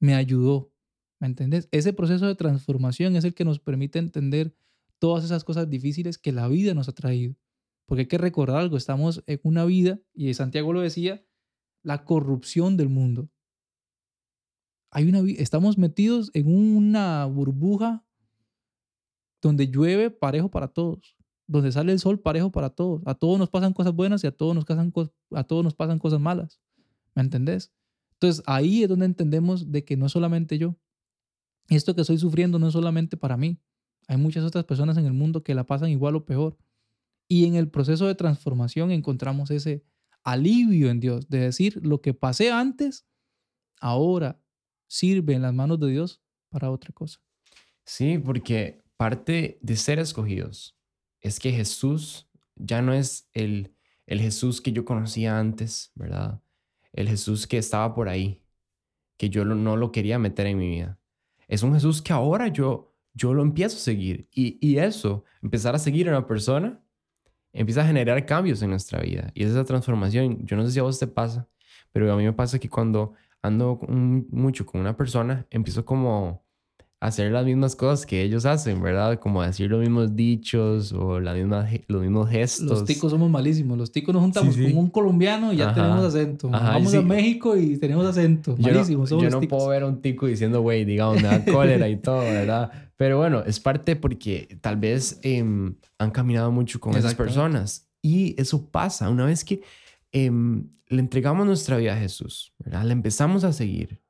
me 0.00 0.14
ayudó. 0.14 0.72
¿Me 1.20 1.26
entendés? 1.26 1.68
Ese 1.70 1.92
proceso 1.92 2.26
de 2.26 2.34
transformación 2.34 3.16
es 3.16 3.24
el 3.24 3.34
que 3.34 3.44
nos 3.44 3.58
permite 3.58 3.98
entender 3.98 4.56
todas 4.98 5.24
esas 5.24 5.44
cosas 5.44 5.68
difíciles 5.68 6.16
que 6.16 6.32
la 6.32 6.48
vida 6.48 6.72
nos 6.72 6.88
ha 6.88 6.92
traído. 6.92 7.34
Porque 7.84 8.02
hay 8.02 8.08
que 8.08 8.18
recordar 8.18 8.56
algo, 8.60 8.76
estamos 8.76 9.22
en 9.26 9.40
una 9.42 9.64
vida, 9.66 10.00
y 10.14 10.32
Santiago 10.32 10.72
lo 10.72 10.80
decía, 10.80 11.24
la 11.88 12.04
corrupción 12.04 12.76
del 12.76 12.90
mundo. 12.90 13.30
Hay 14.90 15.08
una, 15.08 15.20
estamos 15.38 15.78
metidos 15.78 16.30
en 16.34 16.54
una 16.54 17.24
burbuja 17.24 18.04
donde 19.40 19.68
llueve 19.68 20.10
parejo 20.10 20.50
para 20.50 20.68
todos, 20.68 21.16
donde 21.46 21.72
sale 21.72 21.92
el 21.92 21.98
sol 21.98 22.20
parejo 22.20 22.52
para 22.52 22.68
todos. 22.68 23.00
A 23.06 23.14
todos 23.14 23.38
nos 23.38 23.48
pasan 23.48 23.72
cosas 23.72 23.94
buenas 23.94 24.22
y 24.22 24.26
a 24.26 24.32
todos 24.32 24.54
nos 24.54 24.66
pasan, 24.66 24.92
a 25.32 25.44
todos 25.44 25.64
nos 25.64 25.74
pasan 25.74 25.98
cosas 25.98 26.20
malas. 26.20 26.60
¿Me 27.14 27.22
entendés? 27.22 27.72
Entonces 28.12 28.44
ahí 28.46 28.82
es 28.82 28.90
donde 28.90 29.06
entendemos 29.06 29.72
de 29.72 29.82
que 29.86 29.96
no 29.96 30.10
solamente 30.10 30.58
yo. 30.58 30.76
Esto 31.70 31.94
que 31.94 32.02
estoy 32.02 32.18
sufriendo 32.18 32.58
no 32.58 32.66
es 32.66 32.74
solamente 32.74 33.16
para 33.16 33.38
mí. 33.38 33.62
Hay 34.08 34.18
muchas 34.18 34.44
otras 34.44 34.66
personas 34.66 34.98
en 34.98 35.06
el 35.06 35.14
mundo 35.14 35.42
que 35.42 35.54
la 35.54 35.64
pasan 35.64 35.88
igual 35.88 36.16
o 36.16 36.26
peor. 36.26 36.58
Y 37.28 37.46
en 37.46 37.54
el 37.54 37.70
proceso 37.70 38.06
de 38.06 38.14
transformación 38.14 38.90
encontramos 38.90 39.50
ese 39.50 39.86
alivio 40.24 40.90
en 40.90 41.00
Dios 41.00 41.28
de 41.28 41.40
decir 41.40 41.84
lo 41.84 42.00
que 42.00 42.14
pasé 42.14 42.50
antes, 42.50 43.06
ahora 43.80 44.40
sirve 44.86 45.34
en 45.34 45.42
las 45.42 45.54
manos 45.54 45.78
de 45.80 45.90
Dios 45.90 46.22
para 46.48 46.70
otra 46.70 46.92
cosa. 46.92 47.20
Sí, 47.84 48.18
porque 48.18 48.82
parte 48.96 49.58
de 49.62 49.76
ser 49.76 49.98
escogidos 49.98 50.76
es 51.20 51.40
que 51.40 51.52
Jesús 51.52 52.28
ya 52.56 52.82
no 52.82 52.92
es 52.92 53.28
el, 53.32 53.74
el 54.06 54.20
Jesús 54.20 54.60
que 54.60 54.72
yo 54.72 54.84
conocía 54.84 55.38
antes, 55.38 55.92
¿verdad? 55.94 56.42
El 56.92 57.08
Jesús 57.08 57.46
que 57.46 57.58
estaba 57.58 57.94
por 57.94 58.08
ahí, 58.08 58.42
que 59.16 59.30
yo 59.30 59.44
no 59.44 59.76
lo 59.76 59.92
quería 59.92 60.18
meter 60.18 60.46
en 60.46 60.58
mi 60.58 60.68
vida. 60.68 60.98
Es 61.46 61.62
un 61.62 61.74
Jesús 61.74 62.02
que 62.02 62.12
ahora 62.12 62.48
yo, 62.48 62.94
yo 63.14 63.34
lo 63.34 63.42
empiezo 63.42 63.76
a 63.76 63.80
seguir. 63.80 64.28
Y, 64.32 64.58
y 64.66 64.78
eso, 64.78 65.24
empezar 65.42 65.74
a 65.74 65.78
seguir 65.78 66.08
a 66.08 66.12
una 66.12 66.26
persona, 66.26 66.82
empieza 67.52 67.82
a 67.82 67.86
generar 67.86 68.24
cambios 68.26 68.62
en 68.62 68.70
nuestra 68.70 69.00
vida. 69.00 69.30
Y 69.34 69.44
esa 69.44 69.64
transformación, 69.64 70.44
yo 70.46 70.56
no 70.56 70.64
sé 70.64 70.72
si 70.72 70.78
a 70.78 70.82
vos 70.82 70.98
te 70.98 71.06
pasa, 71.06 71.48
pero 71.92 72.12
a 72.12 72.16
mí 72.16 72.24
me 72.24 72.32
pasa 72.32 72.58
que 72.58 72.68
cuando 72.68 73.14
ando 73.42 73.80
mucho 73.88 74.66
con 74.66 74.80
una 74.80 74.96
persona, 74.96 75.46
empiezo 75.50 75.84
como 75.84 76.44
hacer 77.00 77.30
las 77.30 77.44
mismas 77.44 77.76
cosas 77.76 78.04
que 78.04 78.22
ellos 78.22 78.44
hacen, 78.44 78.82
¿verdad? 78.82 79.20
Como 79.20 79.42
decir 79.42 79.70
los 79.70 79.80
mismos 79.80 80.16
dichos 80.16 80.92
o 80.92 81.20
la 81.20 81.32
misma, 81.34 81.68
los 81.86 82.02
mismos 82.02 82.28
gestos. 82.28 82.68
Los 82.68 82.84
ticos 82.84 83.12
somos 83.12 83.30
malísimos. 83.30 83.78
Los 83.78 83.92
ticos 83.92 84.12
nos 84.12 84.22
juntamos 84.22 84.56
con 84.56 84.76
un 84.76 84.90
colombiano 84.90 85.52
y 85.52 85.58
ya 85.58 85.72
tenemos 85.72 86.04
acento. 86.04 86.48
Vamos 86.48 86.94
a 86.94 87.02
México 87.02 87.56
y 87.56 87.76
tenemos 87.78 88.04
acento. 88.04 88.56
Malísimos. 88.58 89.10
Yo 89.10 89.16
no, 89.16 89.22
yo 89.22 89.30
no 89.30 89.40
puedo 89.42 89.68
ver 89.68 89.84
a 89.84 89.86
un 89.86 90.02
tico 90.02 90.26
diciendo, 90.26 90.60
güey, 90.60 90.84
digamos, 90.84 91.22
me 91.22 91.28
da 91.28 91.44
cólera 91.52 91.88
y 91.88 91.96
todo, 91.96 92.20
¿verdad? 92.20 92.70
Pero 92.96 93.18
bueno, 93.18 93.44
es 93.46 93.60
parte 93.60 93.94
porque 93.94 94.58
tal 94.60 94.76
vez 94.76 95.20
em, 95.22 95.76
han 95.98 96.10
caminado 96.10 96.50
mucho 96.50 96.80
con 96.80 96.96
esas 96.96 97.14
personas. 97.14 97.88
Y 98.02 98.40
eso 98.40 98.70
pasa 98.70 99.08
una 99.08 99.24
vez 99.24 99.44
que 99.44 99.62
em, 100.10 100.68
le 100.88 101.00
entregamos 101.00 101.46
nuestra 101.46 101.76
vida 101.76 101.94
a 101.94 101.96
Jesús, 101.96 102.54
¿verdad? 102.58 102.84
Le 102.84 102.92
empezamos 102.92 103.44
a 103.44 103.52
seguir 103.52 104.00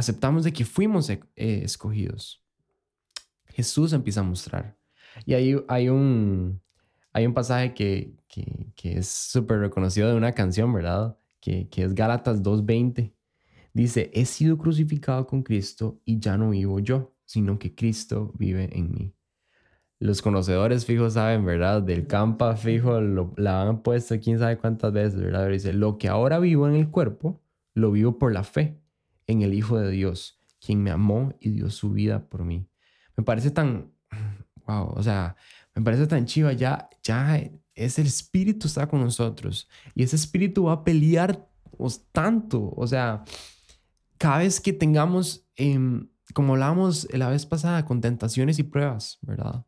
aceptamos 0.00 0.44
de 0.44 0.52
que 0.52 0.64
fuimos 0.64 1.10
eh, 1.10 1.20
escogidos. 1.36 2.42
Jesús 3.46 3.92
empieza 3.92 4.20
a 4.20 4.24
mostrar. 4.24 4.76
Y 5.26 5.34
ahí 5.34 5.56
hay 5.68 5.88
un, 5.88 6.60
hay 7.12 7.26
un 7.26 7.34
pasaje 7.34 7.74
que, 7.74 8.14
que, 8.26 8.98
es 8.98 9.08
súper 9.08 9.58
reconocido 9.58 10.08
de 10.08 10.16
una 10.16 10.32
canción, 10.32 10.72
¿verdad? 10.72 11.18
Que, 11.40 11.68
que 11.68 11.84
es 11.84 11.94
Gálatas 11.94 12.42
2.20. 12.42 13.12
Dice, 13.72 14.10
he 14.14 14.24
sido 14.24 14.56
crucificado 14.58 15.26
con 15.26 15.42
Cristo 15.42 16.00
y 16.04 16.18
ya 16.18 16.36
no 16.36 16.50
vivo 16.50 16.80
yo, 16.80 17.14
sino 17.24 17.58
que 17.58 17.74
Cristo 17.74 18.32
vive 18.38 18.70
en 18.72 18.90
mí. 18.92 19.14
Los 19.98 20.22
conocedores 20.22 20.86
fijos 20.86 21.12
saben, 21.12 21.44
¿verdad? 21.44 21.82
Del 21.82 22.06
campa 22.06 22.56
fijo 22.56 23.00
lo, 23.02 23.34
la 23.36 23.62
han 23.62 23.82
puesto 23.82 24.18
quién 24.18 24.38
sabe 24.38 24.56
cuántas 24.56 24.92
veces, 24.92 25.20
¿verdad? 25.20 25.48
dice, 25.48 25.74
lo 25.74 25.98
que 25.98 26.08
ahora 26.08 26.38
vivo 26.38 26.66
en 26.66 26.74
el 26.74 26.90
cuerpo, 26.90 27.42
lo 27.74 27.92
vivo 27.92 28.18
por 28.18 28.32
la 28.32 28.44
fe 28.44 28.79
en 29.30 29.42
el 29.42 29.54
Hijo 29.54 29.78
de 29.78 29.90
Dios, 29.90 30.38
quien 30.64 30.82
me 30.82 30.90
amó 30.90 31.34
y 31.40 31.50
dio 31.50 31.70
su 31.70 31.90
vida 31.90 32.28
por 32.28 32.44
mí. 32.44 32.66
Me 33.16 33.24
parece 33.24 33.50
tan, 33.50 33.92
wow, 34.66 34.92
o 34.94 35.02
sea, 35.02 35.36
me 35.74 35.82
parece 35.82 36.06
tan 36.06 36.26
chiva, 36.26 36.52
ya, 36.52 36.88
ya 37.02 37.40
es 37.74 37.98
el 37.98 38.06
Espíritu 38.06 38.66
está 38.66 38.86
con 38.88 39.00
nosotros 39.00 39.68
y 39.94 40.02
ese 40.02 40.16
Espíritu 40.16 40.64
va 40.64 40.72
a 40.72 40.84
pelear 40.84 41.48
tanto, 42.12 42.72
o 42.76 42.86
sea, 42.86 43.24
cada 44.18 44.38
vez 44.38 44.60
que 44.60 44.72
tengamos, 44.72 45.46
em, 45.56 46.08
como 46.34 46.52
hablamos 46.52 47.08
la 47.12 47.28
vez 47.28 47.46
pasada, 47.46 47.84
con 47.84 48.00
tentaciones 48.00 48.58
y 48.58 48.64
pruebas, 48.64 49.18
¿verdad? 49.22 49.64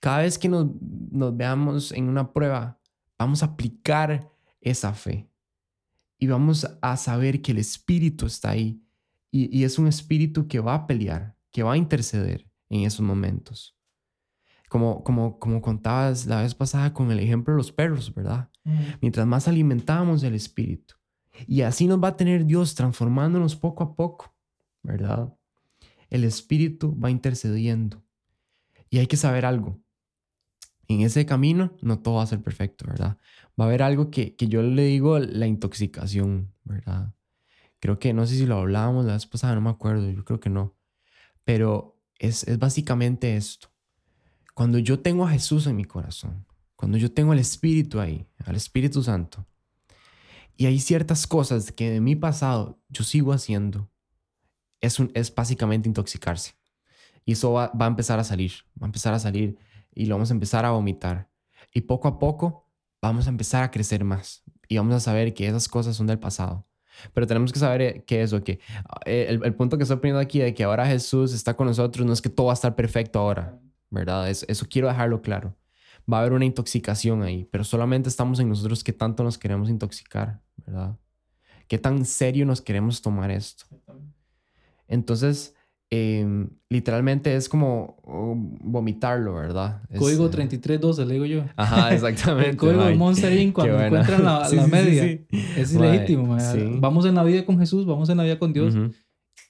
Cada 0.00 0.18
vez 0.18 0.38
que 0.38 0.48
nos, 0.48 0.66
nos 1.10 1.36
veamos 1.36 1.92
en 1.92 2.08
una 2.08 2.32
prueba, 2.32 2.80
vamos 3.18 3.42
a 3.42 3.46
aplicar 3.46 4.28
esa 4.60 4.92
fe 4.92 5.30
y 6.18 6.26
vamos 6.26 6.66
a 6.80 6.96
saber 6.96 7.42
que 7.42 7.52
el 7.52 7.58
Espíritu 7.58 8.26
está 8.26 8.50
ahí 8.50 8.82
y, 9.36 9.64
es 9.64 9.78
un 9.78 9.86
espíritu 9.86 10.48
que 10.48 10.60
va 10.60 10.74
a 10.74 10.86
pelear, 10.86 11.36
que 11.52 11.62
va 11.62 11.74
a 11.74 11.76
interceder 11.76 12.48
en 12.68 12.82
esos 12.82 13.00
momentos. 13.00 13.76
Como, 14.68 15.04
como, 15.04 15.38
como 15.38 15.60
contabas 15.60 16.26
la 16.26 16.42
vez 16.42 16.54
pasada 16.54 16.92
con 16.92 17.10
el 17.10 17.20
ejemplo 17.20 17.54
de 17.54 17.58
los 17.58 17.70
perros, 17.70 18.12
¿verdad? 18.14 18.50
Mientras 19.00 19.26
más 19.26 19.46
alimentamos 19.46 20.24
el 20.24 20.34
espíritu. 20.34 20.96
Y 21.46 21.60
así 21.60 21.86
nos 21.86 22.02
va 22.02 22.08
a 22.08 22.16
tener 22.16 22.46
Dios 22.46 22.74
transformándonos 22.74 23.54
poco 23.54 23.84
a 23.84 23.94
poco, 23.94 24.34
¿verdad? 24.82 25.32
El 26.10 26.24
espíritu 26.24 26.98
va 26.98 27.10
intercediendo. 27.10 28.02
Y 28.90 28.98
hay 28.98 29.06
que 29.06 29.16
saber 29.16 29.44
algo. 29.44 29.80
En 30.88 31.00
ese 31.00 31.26
camino 31.26 31.76
no 31.80 32.00
todo 32.00 32.16
va 32.16 32.22
a 32.22 32.26
ser 32.26 32.42
perfecto, 32.42 32.86
¿verdad? 32.88 33.18
Va 33.60 33.64
a 33.64 33.68
haber 33.68 33.82
algo 33.82 34.10
que, 34.10 34.34
que 34.34 34.48
yo 34.48 34.62
le 34.62 34.84
digo 34.84 35.18
la 35.18 35.46
intoxicación, 35.46 36.52
¿verdad? 36.64 37.15
Creo 37.80 37.98
que, 37.98 38.12
no 38.12 38.26
sé 38.26 38.36
si 38.36 38.46
lo 38.46 38.58
hablábamos 38.58 39.04
la 39.04 39.14
vez 39.14 39.26
pasada, 39.26 39.54
no 39.54 39.60
me 39.60 39.70
acuerdo, 39.70 40.10
yo 40.10 40.24
creo 40.24 40.40
que 40.40 40.50
no. 40.50 40.76
Pero 41.44 42.00
es, 42.18 42.44
es 42.44 42.58
básicamente 42.58 43.36
esto. 43.36 43.68
Cuando 44.54 44.78
yo 44.78 45.00
tengo 45.00 45.26
a 45.26 45.30
Jesús 45.30 45.66
en 45.66 45.76
mi 45.76 45.84
corazón, 45.84 46.46
cuando 46.76 46.98
yo 46.98 47.12
tengo 47.12 47.32
al 47.32 47.38
Espíritu 47.38 48.00
ahí, 48.00 48.26
al 48.44 48.56
Espíritu 48.56 49.02
Santo, 49.02 49.46
y 50.56 50.66
hay 50.66 50.80
ciertas 50.80 51.26
cosas 51.26 51.70
que 51.70 51.90
de 51.90 52.00
mi 52.00 52.16
pasado 52.16 52.80
yo 52.88 53.04
sigo 53.04 53.32
haciendo, 53.32 53.90
es, 54.80 54.98
un, 54.98 55.10
es 55.14 55.34
básicamente 55.34 55.88
intoxicarse. 55.88 56.54
Y 57.26 57.32
eso 57.32 57.52
va, 57.52 57.68
va, 57.68 57.84
a 57.86 57.88
empezar 57.88 58.18
a 58.18 58.24
salir, 58.24 58.52
va 58.80 58.86
a 58.86 58.88
empezar 58.88 59.12
a 59.12 59.18
salir 59.18 59.58
y 59.94 60.06
lo 60.06 60.14
vamos 60.14 60.30
a 60.30 60.34
empezar 60.34 60.64
a 60.64 60.70
vomitar. 60.70 61.30
Y 61.74 61.82
poco 61.82 62.08
a 62.08 62.18
poco 62.18 62.70
vamos 63.02 63.26
a 63.26 63.30
empezar 63.30 63.62
a 63.62 63.70
crecer 63.70 64.04
más 64.04 64.42
y 64.68 64.78
vamos 64.78 64.94
a 64.94 65.00
saber 65.00 65.34
que 65.34 65.46
esas 65.46 65.68
cosas 65.68 65.96
son 65.96 66.06
del 66.06 66.18
pasado 66.18 66.66
Pero 67.14 67.26
tenemos 67.26 67.52
que 67.52 67.58
saber 67.58 67.82
eh, 67.82 68.04
qué 68.06 68.22
es 68.22 68.32
o 68.32 68.42
qué. 68.42 68.60
Eh, 69.04 69.26
El, 69.28 69.44
el 69.44 69.54
punto 69.54 69.76
que 69.76 69.82
estoy 69.84 69.98
poniendo 69.98 70.20
aquí 70.20 70.38
de 70.40 70.54
que 70.54 70.64
ahora 70.64 70.86
Jesús 70.86 71.32
está 71.32 71.54
con 71.54 71.66
nosotros 71.66 72.06
no 72.06 72.12
es 72.12 72.22
que 72.22 72.28
todo 72.28 72.46
va 72.48 72.52
a 72.52 72.54
estar 72.54 72.74
perfecto 72.76 73.18
ahora, 73.18 73.58
¿verdad? 73.90 74.28
Es- 74.30 74.44
eso 74.48 74.66
quiero 74.70 74.88
dejarlo 74.88 75.22
claro. 75.22 75.56
Va 76.12 76.18
a 76.18 76.20
haber 76.20 76.34
una 76.34 76.44
intoxicación 76.44 77.22
ahí, 77.24 77.48
pero 77.50 77.64
solamente 77.64 78.08
estamos 78.08 78.38
en 78.38 78.48
nosotros 78.48 78.84
qué 78.84 78.92
tanto 78.92 79.24
nos 79.24 79.38
queremos 79.38 79.68
intoxicar, 79.68 80.40
¿verdad? 80.64 80.96
¿Qué 81.66 81.78
tan 81.78 82.04
serio 82.04 82.46
nos 82.46 82.60
queremos 82.60 83.02
tomar 83.02 83.30
esto? 83.32 83.66
Entonces, 84.88 85.55
em, 85.90 86.48
literalmente 86.68 87.34
es 87.36 87.48
como 87.48 87.96
oh, 88.04 88.34
vomitarlo, 88.36 89.34
¿verdad? 89.34 89.82
Es, 89.88 89.98
Código 90.00 90.26
eh, 90.26 90.30
3312, 90.30 91.06
le 91.06 91.14
digo 91.14 91.26
yo. 91.26 91.44
Ajá, 91.56 91.92
exactamente. 91.94 92.50
El 92.50 92.56
código 92.56 92.84
de. 92.84 92.94
Monster 92.94 93.32
Inc. 93.38 93.54
Cuando 93.54 93.80
encuentran 93.80 94.24
la, 94.24 94.44
Sí, 94.46 94.56
la 94.56 94.62
sí, 94.64 94.68
sí, 94.68 94.76
media. 94.76 95.02
sí. 95.04 95.26
Es 95.56 95.74
ilegítimo. 95.74 96.36
Vamos 96.80 97.06
en 97.06 97.14
la 97.14 97.24
vida 97.24 97.44
con 97.44 97.58
Jesús, 97.58 97.86
vamos 97.86 98.08
en 98.08 98.16
la 98.18 98.24
vida 98.24 98.38
con 98.38 98.52
Dios 98.52 98.74
Ujú. 98.74 98.92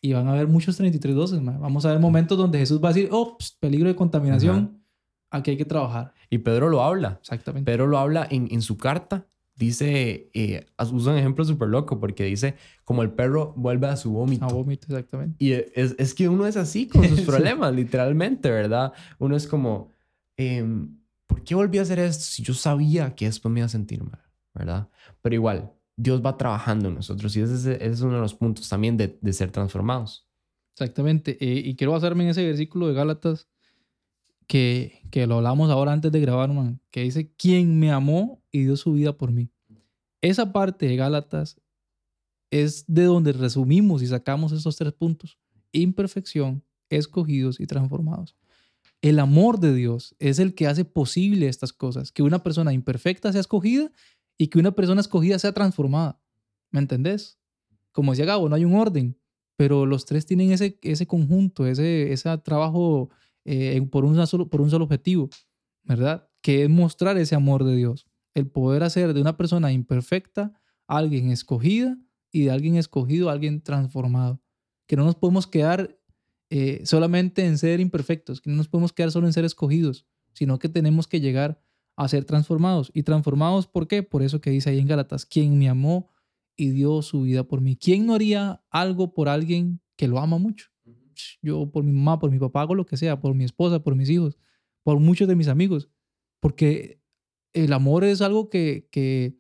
y 0.02 0.12
van 0.12 0.28
a 0.28 0.32
haber 0.32 0.46
muchos 0.48 0.76
3312. 0.76 1.40
mae. 1.42 1.58
Vamos 1.58 1.84
a 1.86 1.90
ver 1.90 2.00
momentos 2.00 2.36
donde 2.36 2.58
Jesús 2.58 2.82
va 2.82 2.90
a 2.90 2.92
decir, 2.92 3.08
oh, 3.12 3.36
pst, 3.38 3.58
peligro 3.60 3.88
de 3.88 3.96
contaminación, 3.96 4.82
aquí 5.30 5.52
hay 5.52 5.56
que 5.56 5.64
trabajar. 5.64 6.12
Y 6.30 6.38
Pedro 6.38 6.68
lo 6.68 6.82
habla. 6.82 7.18
Exactamente. 7.20 7.70
Pedro 7.70 7.86
lo 7.86 7.98
habla 7.98 8.26
en, 8.30 8.48
en 8.50 8.62
su 8.62 8.76
carta. 8.76 9.26
Dice, 9.56 10.30
eh, 10.34 10.66
usa 10.92 11.12
un 11.12 11.18
ejemplo 11.18 11.42
súper 11.44 11.68
loco 11.68 11.98
porque 11.98 12.24
dice, 12.24 12.56
como 12.84 13.02
el 13.02 13.10
perro 13.10 13.54
vuelve 13.56 13.86
a 13.86 13.96
su 13.96 14.12
vómito. 14.12 14.44
A 14.44 14.48
vómito, 14.48 14.86
exactamente. 14.88 15.36
Y 15.42 15.52
es, 15.52 15.94
es 15.98 16.14
que 16.14 16.28
uno 16.28 16.46
es 16.46 16.56
así 16.58 16.86
con 16.86 17.02
sus 17.08 17.20
Sí. 17.20 17.24
problemas, 17.24 17.74
literalmente, 17.74 18.50
¿verdad? 18.50 18.92
Uno 19.18 19.34
es 19.34 19.46
como, 19.46 19.90
em, 20.36 20.98
¿por 21.26 21.42
qué 21.42 21.54
volví 21.54 21.78
a 21.78 21.82
hacer 21.82 21.98
esto 21.98 22.22
si 22.24 22.42
yo 22.42 22.52
sabía 22.52 23.14
que 23.14 23.24
después 23.24 23.50
me 23.50 23.60
iba 23.60 23.66
a 23.66 23.70
sentir 23.70 24.02
mal, 24.04 24.20
¿verdad? 24.54 24.88
Pero 25.22 25.34
igual, 25.34 25.72
Dios 25.96 26.20
va 26.24 26.36
trabajando 26.36 26.90
en 26.90 26.94
nosotros 26.96 27.34
y 27.36 27.40
ese 27.40 27.54
es, 27.54 27.64
ese 27.64 27.86
es 27.86 28.00
uno 28.02 28.16
de 28.16 28.20
los 28.20 28.34
puntos 28.34 28.68
también 28.68 28.98
de, 28.98 29.18
de 29.18 29.32
ser 29.32 29.50
transformados. 29.50 30.28
Exactamente. 30.74 31.38
Eh, 31.40 31.62
y 31.64 31.74
quiero 31.76 31.92
basarme 31.92 32.24
en 32.24 32.30
ese 32.30 32.44
versículo 32.44 32.88
de 32.88 32.92
Gálatas 32.92 33.48
que, 34.46 35.00
que 35.10 35.26
lo 35.26 35.36
hablamos 35.36 35.70
ahora 35.70 35.92
antes 35.92 36.12
de 36.12 36.20
grabar, 36.20 36.52
man, 36.52 36.78
que 36.90 37.02
dice, 37.02 37.32
quien 37.36 37.78
me 37.80 37.90
amó 37.90 38.42
y 38.56 38.64
dio 38.64 38.76
su 38.76 38.92
vida 38.92 39.16
por 39.16 39.32
mí. 39.32 39.50
Esa 40.20 40.52
parte 40.52 40.86
de 40.86 40.96
Gálatas 40.96 41.60
es 42.50 42.84
de 42.86 43.04
donde 43.04 43.32
resumimos 43.32 44.02
y 44.02 44.06
sacamos 44.06 44.52
estos 44.52 44.76
tres 44.76 44.92
puntos. 44.92 45.38
Imperfección, 45.72 46.62
escogidos 46.88 47.60
y 47.60 47.66
transformados. 47.66 48.36
El 49.02 49.18
amor 49.18 49.60
de 49.60 49.74
Dios 49.74 50.14
es 50.18 50.38
el 50.38 50.54
que 50.54 50.66
hace 50.66 50.84
posible 50.84 51.48
estas 51.48 51.72
cosas, 51.72 52.12
que 52.12 52.22
una 52.22 52.42
persona 52.42 52.72
imperfecta 52.72 53.30
sea 53.30 53.40
escogida 53.40 53.92
y 54.38 54.48
que 54.48 54.58
una 54.58 54.72
persona 54.72 55.00
escogida 55.00 55.38
sea 55.38 55.52
transformada. 55.52 56.20
¿Me 56.70 56.80
entendés? 56.80 57.38
Como 57.92 58.12
decía 58.12 58.24
Gabo, 58.24 58.48
no 58.48 58.56
hay 58.56 58.64
un 58.64 58.74
orden, 58.74 59.18
pero 59.56 59.86
los 59.86 60.04
tres 60.04 60.26
tienen 60.26 60.52
ese, 60.52 60.78
ese 60.82 61.06
conjunto, 61.06 61.66
ese, 61.66 62.12
ese 62.12 62.36
trabajo 62.38 63.10
eh, 63.44 63.80
por, 63.90 64.04
un 64.04 64.26
solo, 64.26 64.48
por 64.48 64.60
un 64.60 64.70
solo 64.70 64.84
objetivo, 64.84 65.30
¿verdad? 65.84 66.28
Que 66.40 66.64
es 66.64 66.70
mostrar 66.70 67.16
ese 67.16 67.34
amor 67.34 67.64
de 67.64 67.76
Dios, 67.76 68.05
el 68.36 68.48
poder 68.48 68.82
hacer 68.82 69.14
de 69.14 69.20
una 69.22 69.38
persona 69.38 69.72
imperfecta 69.72 70.52
alguien 70.86 71.30
escogida 71.30 71.98
y 72.30 72.44
de 72.44 72.50
alguien 72.50 72.76
escogido 72.76 73.30
alguien 73.30 73.62
transformado. 73.62 74.42
Que 74.86 74.94
no 74.94 75.04
nos 75.04 75.14
podemos 75.14 75.46
quedar 75.46 75.98
eh, 76.50 76.82
solamente 76.84 77.46
en 77.46 77.56
ser 77.56 77.80
imperfectos, 77.80 78.42
que 78.42 78.50
no 78.50 78.56
nos 78.56 78.68
podemos 78.68 78.92
quedar 78.92 79.10
solo 79.10 79.26
en 79.26 79.32
ser 79.32 79.46
escogidos, 79.46 80.06
sino 80.34 80.58
que 80.58 80.68
tenemos 80.68 81.08
que 81.08 81.18
llegar 81.18 81.62
a 81.96 82.06
ser 82.08 82.26
transformados. 82.26 82.90
¿Y 82.92 83.04
transformados 83.04 83.66
por 83.66 83.88
qué? 83.88 84.02
Por 84.02 84.22
eso 84.22 84.42
que 84.42 84.50
dice 84.50 84.68
ahí 84.68 84.80
en 84.80 84.86
Gálatas, 84.86 85.24
quien 85.24 85.58
me 85.58 85.70
amó 85.70 86.10
y 86.56 86.72
dio 86.72 87.00
su 87.00 87.22
vida 87.22 87.44
por 87.44 87.62
mí. 87.62 87.74
¿Quién 87.76 88.04
no 88.04 88.14
haría 88.14 88.62
algo 88.68 89.14
por 89.14 89.30
alguien 89.30 89.80
que 89.96 90.08
lo 90.08 90.18
ama 90.18 90.36
mucho? 90.36 90.66
Yo 91.40 91.70
por 91.70 91.84
mi 91.84 91.92
mamá, 91.92 92.18
por 92.18 92.30
mi 92.30 92.38
papá 92.38 92.60
hago 92.60 92.74
lo 92.74 92.84
que 92.84 92.98
sea, 92.98 93.18
por 93.18 93.34
mi 93.34 93.44
esposa, 93.44 93.82
por 93.82 93.96
mis 93.96 94.10
hijos, 94.10 94.36
por 94.82 95.00
muchos 95.00 95.26
de 95.26 95.36
mis 95.36 95.48
amigos, 95.48 95.88
porque 96.38 97.00
el 97.64 97.72
amor 97.72 98.04
es 98.04 98.20
algo 98.20 98.50
que, 98.50 98.88
que, 98.90 99.36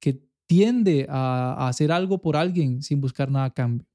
que 0.00 0.22
tiende 0.46 1.06
a, 1.08 1.68
hacer 1.68 1.90
algo 1.90 2.20
por 2.20 2.36
alguien 2.36 2.82
sin 2.82 3.00
buscar 3.00 3.30
nada 3.30 3.46
a 3.46 3.54
cambio. 3.54 3.86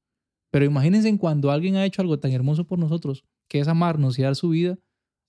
Pero 0.52 0.66
imagínense 0.66 1.08
en 1.08 1.18
cuando 1.18 1.52
alguien 1.52 1.76
ha 1.76 1.86
hecho 1.86 2.02
algo 2.02 2.20
tan 2.20 2.32
hermoso 2.32 2.66
por 2.66 2.80
nosotros, 2.80 3.24
que 3.48 3.60
es 3.60 3.68
amarnos 3.68 4.20
y 4.20 4.24
dar 4.24 4.36
su 4.36 4.50
vida, 4.50 4.78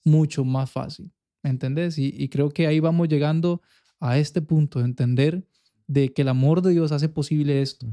mucho 0.04 0.44
más 0.44 0.70
fácil. 0.70 1.12
¿Me 1.42 1.50
entendés? 1.50 1.98
Y, 1.98 2.14
y 2.16 2.28
creo 2.28 2.50
que 2.50 2.66
ahí 2.66 2.80
vamos 2.80 3.08
llegando 3.08 3.62
a 4.00 4.18
este 4.18 4.42
punto 4.42 4.78
de 4.78 4.86
entender 4.86 5.46
de 5.86 6.12
que 6.12 6.22
el 6.22 6.28
amor 6.28 6.62
de 6.62 6.70
Dios 6.72 6.90
hace 6.90 7.08
posible 7.08 7.62
esto. 7.62 7.86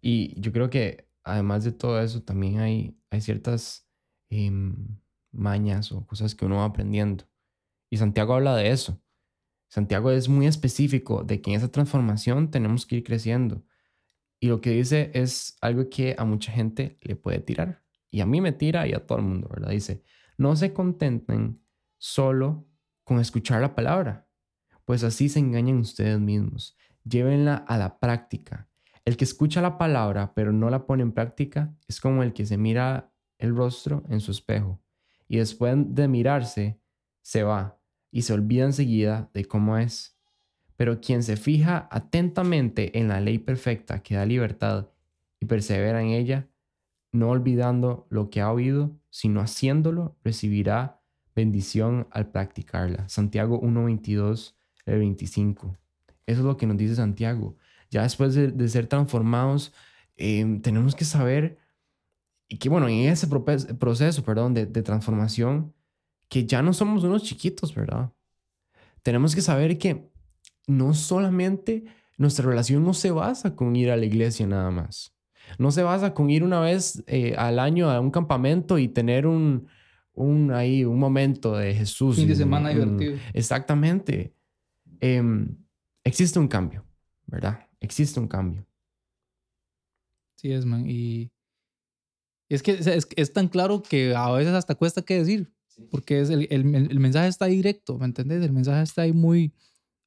Y 0.00 0.38
yo 0.40 0.52
creo 0.52 0.68
que 0.68 1.08
además 1.24 1.64
de 1.64 1.72
todo 1.72 2.00
eso, 2.00 2.22
también 2.22 2.58
hay, 2.58 2.96
hay 3.10 3.20
ciertas 3.20 3.88
em, 4.30 4.98
mañas 5.32 5.90
o 5.92 6.06
cosas 6.06 6.34
que 6.34 6.44
uno 6.44 6.56
va 6.56 6.66
aprendiendo. 6.66 7.24
Y 7.90 7.96
Santiago 7.96 8.34
habla 8.34 8.56
de 8.56 8.70
eso. 8.70 9.00
Santiago 9.72 10.10
es 10.10 10.28
muy 10.28 10.46
específico 10.46 11.24
de 11.24 11.40
que 11.40 11.50
en 11.50 11.56
esa 11.56 11.72
transformación 11.72 12.50
tenemos 12.50 12.84
que 12.84 12.96
ir 12.96 13.04
creciendo. 13.04 13.64
Y 14.38 14.48
lo 14.48 14.60
que 14.60 14.68
dice 14.68 15.10
es 15.14 15.56
algo 15.62 15.88
que 15.88 16.14
a 16.18 16.26
mucha 16.26 16.52
gente 16.52 16.98
le 17.00 17.16
puede 17.16 17.38
tirar. 17.38 17.82
Y 18.10 18.20
a 18.20 18.26
mí 18.26 18.42
me 18.42 18.52
tira 18.52 18.86
y 18.86 18.92
a 18.92 19.06
todo 19.06 19.16
el 19.16 19.24
mundo, 19.24 19.48
¿verdad? 19.48 19.70
Dice, 19.70 20.02
no 20.36 20.56
se 20.56 20.74
contenten 20.74 21.64
solo 21.96 22.68
con 23.02 23.18
escuchar 23.18 23.62
la 23.62 23.74
palabra, 23.74 24.28
pues 24.84 25.04
así 25.04 25.30
se 25.30 25.38
engañan 25.38 25.78
ustedes 25.78 26.20
mismos. 26.20 26.76
Llévenla 27.04 27.56
a 27.56 27.78
la 27.78 27.98
práctica. 27.98 28.68
El 29.06 29.16
que 29.16 29.24
escucha 29.24 29.62
la 29.62 29.78
palabra 29.78 30.34
pero 30.34 30.52
no 30.52 30.68
la 30.68 30.84
pone 30.84 31.02
en 31.02 31.12
práctica 31.12 31.74
es 31.88 31.98
como 31.98 32.22
el 32.22 32.34
que 32.34 32.44
se 32.44 32.58
mira 32.58 33.10
el 33.38 33.56
rostro 33.56 34.04
en 34.10 34.20
su 34.20 34.32
espejo 34.32 34.82
y 35.28 35.38
después 35.38 35.74
de 35.78 36.08
mirarse 36.08 36.78
se 37.22 37.42
va 37.42 37.81
y 38.12 38.22
se 38.22 38.34
olvida 38.34 38.66
enseguida 38.66 39.30
de 39.34 39.46
cómo 39.46 39.78
es. 39.78 40.16
Pero 40.76 41.00
quien 41.00 41.22
se 41.22 41.36
fija 41.36 41.88
atentamente 41.90 42.98
en 42.98 43.08
la 43.08 43.20
ley 43.20 43.38
perfecta 43.38 44.02
que 44.02 44.14
da 44.14 44.26
libertad 44.26 44.90
y 45.40 45.46
persevera 45.46 46.00
en 46.02 46.08
ella, 46.08 46.48
no 47.10 47.30
olvidando 47.30 48.06
lo 48.10 48.30
que 48.30 48.40
ha 48.40 48.52
oído, 48.52 48.96
sino 49.10 49.40
haciéndolo, 49.40 50.16
recibirá 50.22 51.00
bendición 51.34 52.06
al 52.10 52.30
practicarla. 52.30 53.08
Santiago 53.08 53.60
1.22, 53.60 54.54
el 54.86 54.98
25. 54.98 55.76
Eso 56.26 56.40
es 56.40 56.44
lo 56.44 56.56
que 56.56 56.66
nos 56.66 56.76
dice 56.76 56.94
Santiago. 56.94 57.56
Ya 57.90 58.02
después 58.02 58.34
de, 58.34 58.48
de 58.48 58.68
ser 58.68 58.86
transformados, 58.86 59.72
eh, 60.16 60.60
tenemos 60.62 60.94
que 60.94 61.04
saber 61.04 61.58
y 62.48 62.58
que, 62.58 62.68
bueno, 62.68 62.88
en 62.88 63.08
ese 63.08 63.26
proceso, 63.26 64.22
perdón, 64.24 64.52
de 64.52 64.66
transformación, 64.82 65.72
que 66.32 66.46
ya 66.46 66.62
no 66.62 66.72
somos 66.72 67.04
unos 67.04 67.22
chiquitos, 67.24 67.74
¿verdad? 67.74 68.10
Tenemos 69.02 69.34
que 69.34 69.42
saber 69.42 69.76
que 69.76 70.10
no 70.66 70.94
solamente 70.94 71.84
nuestra 72.16 72.46
relación 72.46 72.82
no 72.84 72.94
se 72.94 73.10
basa 73.10 73.54
con 73.54 73.76
ir 73.76 73.90
a 73.90 73.96
la 73.98 74.06
iglesia 74.06 74.46
nada 74.46 74.70
más. 74.70 75.14
No 75.58 75.70
se 75.72 75.82
basa 75.82 76.14
con 76.14 76.30
ir 76.30 76.42
una 76.42 76.60
vez 76.60 77.04
eh, 77.06 77.34
al 77.36 77.58
año 77.58 77.90
a 77.90 78.00
un 78.00 78.10
campamento 78.10 78.78
y 78.78 78.88
tener 78.88 79.26
un, 79.26 79.66
un, 80.14 80.52
ahí, 80.52 80.86
un 80.86 80.98
momento 80.98 81.54
de 81.54 81.74
Jesús. 81.74 82.16
Fin 82.16 82.26
de 82.28 82.32
un- 82.32 82.38
semana 82.38 82.70
un- 82.70 82.96
divertido. 82.96 83.18
Exactamente. 83.34 84.34
Em, 85.00 85.54
existe 86.02 86.38
un 86.38 86.48
cambio, 86.48 86.82
¿verdad? 87.26 87.68
Existe 87.78 88.18
un 88.20 88.28
cambio. 88.28 88.64
Sí 90.36 90.50
es, 90.50 90.64
man. 90.64 90.84
Y 90.88 91.30
es 92.48 92.62
que 92.62 92.72
es, 92.72 92.86
es- 92.86 93.08
es 93.16 93.32
tan 93.34 93.48
claro 93.48 93.82
que 93.82 94.14
a 94.14 94.30
veces 94.32 94.54
hasta 94.54 94.74
cuesta 94.74 95.02
qué 95.02 95.18
decir, 95.18 95.52
porque 95.90 96.20
es 96.20 96.30
el, 96.30 96.46
el- 96.50 96.74
el 96.74 97.00
mensaje 97.00 97.28
está 97.28 97.46
directo, 97.46 97.98
¿me 97.98 98.06
entendés? 98.06 98.42
El 98.44 98.52
mensaje 98.52 98.82
está 98.82 99.02
ahí 99.02 99.12
muy, 99.12 99.52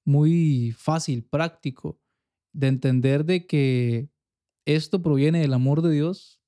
muy 0.06 0.74
fácil, 0.78 1.24
práctico, 1.24 2.00
de 2.54 2.68
entender 2.68 3.26
de 3.26 3.46
que 3.48 4.10
esto 4.66 5.02
proviene 5.02 5.40
del 5.42 5.54
amor 5.54 5.82
de 5.82 5.92
Dios 5.92 6.40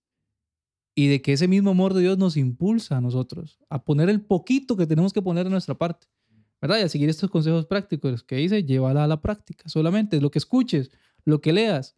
y 0.96 1.08
de 1.08 1.22
que 1.22 1.34
ese 1.34 1.48
mismo 1.48 1.72
amor 1.72 1.94
de 1.94 2.02
Dios 2.02 2.18
nos 2.18 2.38
impulsa 2.38 2.98
a 2.98 3.02
nosotros 3.02 3.60
a 3.70 3.84
poner 3.84 4.10
el 4.10 4.22
poquito 4.22 4.76
que 4.76 4.88
tenemos 4.88 5.14
que 5.14 5.22
poner 5.22 5.44
de 5.44 5.52
nuestra 5.52 5.76
parte, 5.78 6.08
¿verdad? 6.62 6.80
Y 6.80 6.82
a 6.84 6.90
seguir 6.90 7.10
estos 7.10 7.30
consejos 7.30 7.66
prácticos 7.68 8.24
que 8.24 8.38
dice, 8.38 8.64
llévala 8.64 9.04
a 9.04 9.08
la 9.08 9.22
práctica. 9.22 9.70
Solamente 9.70 10.20
lo 10.20 10.32
que 10.32 10.40
escuches, 10.40 10.90
lo 11.24 11.40
que 11.42 11.54
leas, 11.54 11.96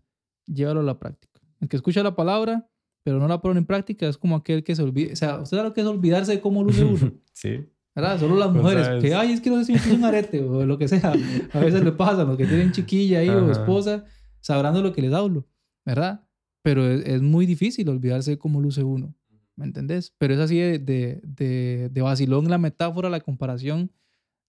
llévalo 0.47 0.82
a 0.82 0.84
la 0.84 0.99
práctica. 0.99 1.39
El 1.62 1.69
que 1.69 1.77
escucha 1.77 2.03
la 2.03 2.15
palabra, 2.15 2.69
pero 3.03 3.19
no 3.19 3.27
la 3.27 3.41
pone 3.41 3.59
en 3.59 3.65
práctica, 3.65 4.07
es 4.07 4.17
como 4.17 4.35
aquel 4.35 4.63
que 4.63 4.75
se 4.75 4.83
olvida. 4.83 5.13
O 5.13 5.15
sea, 5.15 5.39
¿usted 5.39 5.57
sabe 5.57 5.69
lo 5.69 5.73
que 5.73 5.81
es 5.81 5.88
olvidarse 5.88 6.33
de 6.33 6.41
cómo 6.41 6.63
luce 6.63 6.83
uno? 6.83 7.12
sí. 7.33 7.65
¿Verdad? 7.95 8.19
Solo 8.19 8.38
las 8.38 8.49
O 8.49 8.53
mujeres, 8.53 8.88
es- 8.88 9.01
que, 9.01 9.13
ay, 9.15 9.31
es 9.33 9.41
que 9.41 9.49
no 9.49 9.57
sé 9.57 9.65
si 9.65 9.73
me 9.73 9.79
puse 9.79 9.95
un 9.95 10.05
arete 10.05 10.41
o 10.41 10.65
lo 10.65 10.77
que 10.77 10.88
sea. 10.88 11.13
A 11.53 11.59
veces 11.59 11.83
le 11.83 11.91
pasa, 11.91 12.23
los 12.23 12.38
que 12.38 12.45
tienen 12.45 12.71
chiquilla 12.71 13.19
ahí 13.19 13.29
o 13.29 13.41
Ajá. 13.43 13.51
esposa, 13.51 14.05
sabrán 14.41 14.73
de 14.75 14.81
lo 14.81 14.93
que 14.93 15.01
les 15.01 15.12
hablo, 15.13 15.45
¿verdad? 15.85 16.23
Pero 16.62 16.85
es, 16.89 17.05
es 17.05 17.21
muy 17.21 17.45
difícil 17.45 17.89
olvidarse 17.89 18.31
de 18.31 18.38
cómo 18.38 18.62
luce 18.62 18.83
uno, 18.83 19.15
¿me 19.55 19.65
entendés? 19.65 20.13
Pero 20.17 20.33
es 20.35 20.39
así 20.39 20.57
de, 20.57 20.79
de, 20.79 21.19
de, 21.23 21.89
de 21.91 22.01
vacilón 22.01 22.49
la 22.49 22.57
metáfora, 22.57 23.09
la 23.09 23.19
comparación 23.21 23.91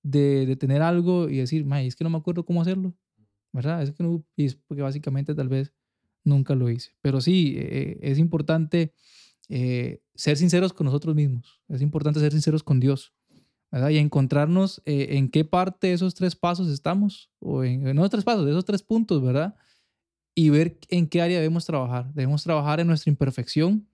de, 0.05 0.47
de 0.47 0.57
tener 0.57 0.83
algo 0.83 1.29
y 1.29 1.39
decir, 1.39 1.65
"May, 1.65 1.87
es 1.89 1.97
que 1.97 2.05
no 2.05 2.11
me 2.11 2.19
acuerdo 2.19 2.45
cómo 2.45 2.61
hacerlo, 2.63 2.95
¿verdad? 3.53 3.83
Es 3.83 3.91
que 3.91 4.03
no, 4.03 4.23
y 4.37 4.45
es 4.47 4.55
porque 4.55 4.83
básicamente 4.83 5.35
tal 5.35 5.49
vez 5.49 5.73
nunca 6.25 6.55
lo 6.55 6.71
hice. 6.71 6.93
Pero 7.01 7.21
sí, 7.21 7.55
eh, 7.57 7.99
es 8.03 8.19
importante 8.19 8.95
eh, 9.49 10.03
ser 10.15 10.37
sinceros 10.37 10.73
con 10.73 10.85
nosotros 10.85 11.15
mismos, 11.15 11.61
es 11.69 11.83
importante 11.83 12.21
ser 12.21 12.33
sinceros 12.33 12.63
con 12.63 12.81
Dios, 12.81 13.13
¿verdad? 13.73 13.91
Y 13.91 13.99
encontrarnos 13.99 14.83
eh, 14.85 15.17
en 15.17 15.31
qué 15.31 15.45
parte 15.45 15.89
de 15.89 15.93
esos 15.93 16.15
tres 16.15 16.35
pasos 16.35 16.69
estamos, 16.69 17.31
o 17.39 17.65
en, 17.65 17.87
en 17.87 18.09
tres 18.09 18.25
pasos, 18.25 18.45
de 18.45 18.51
esos 18.51 18.65
tres 18.65 18.83
puntos, 18.83 19.23
¿verdad? 19.23 19.55
Y 20.35 20.51
ver 20.51 20.79
en 20.89 21.09
qué 21.09 21.23
área 21.23 21.39
debemos 21.39 21.67
trabajar. 21.67 22.13
Debemos 22.15 22.43
trabajar 22.43 22.81
en 22.81 22.87
nuestra 22.87 23.11
imperfección, 23.11 23.87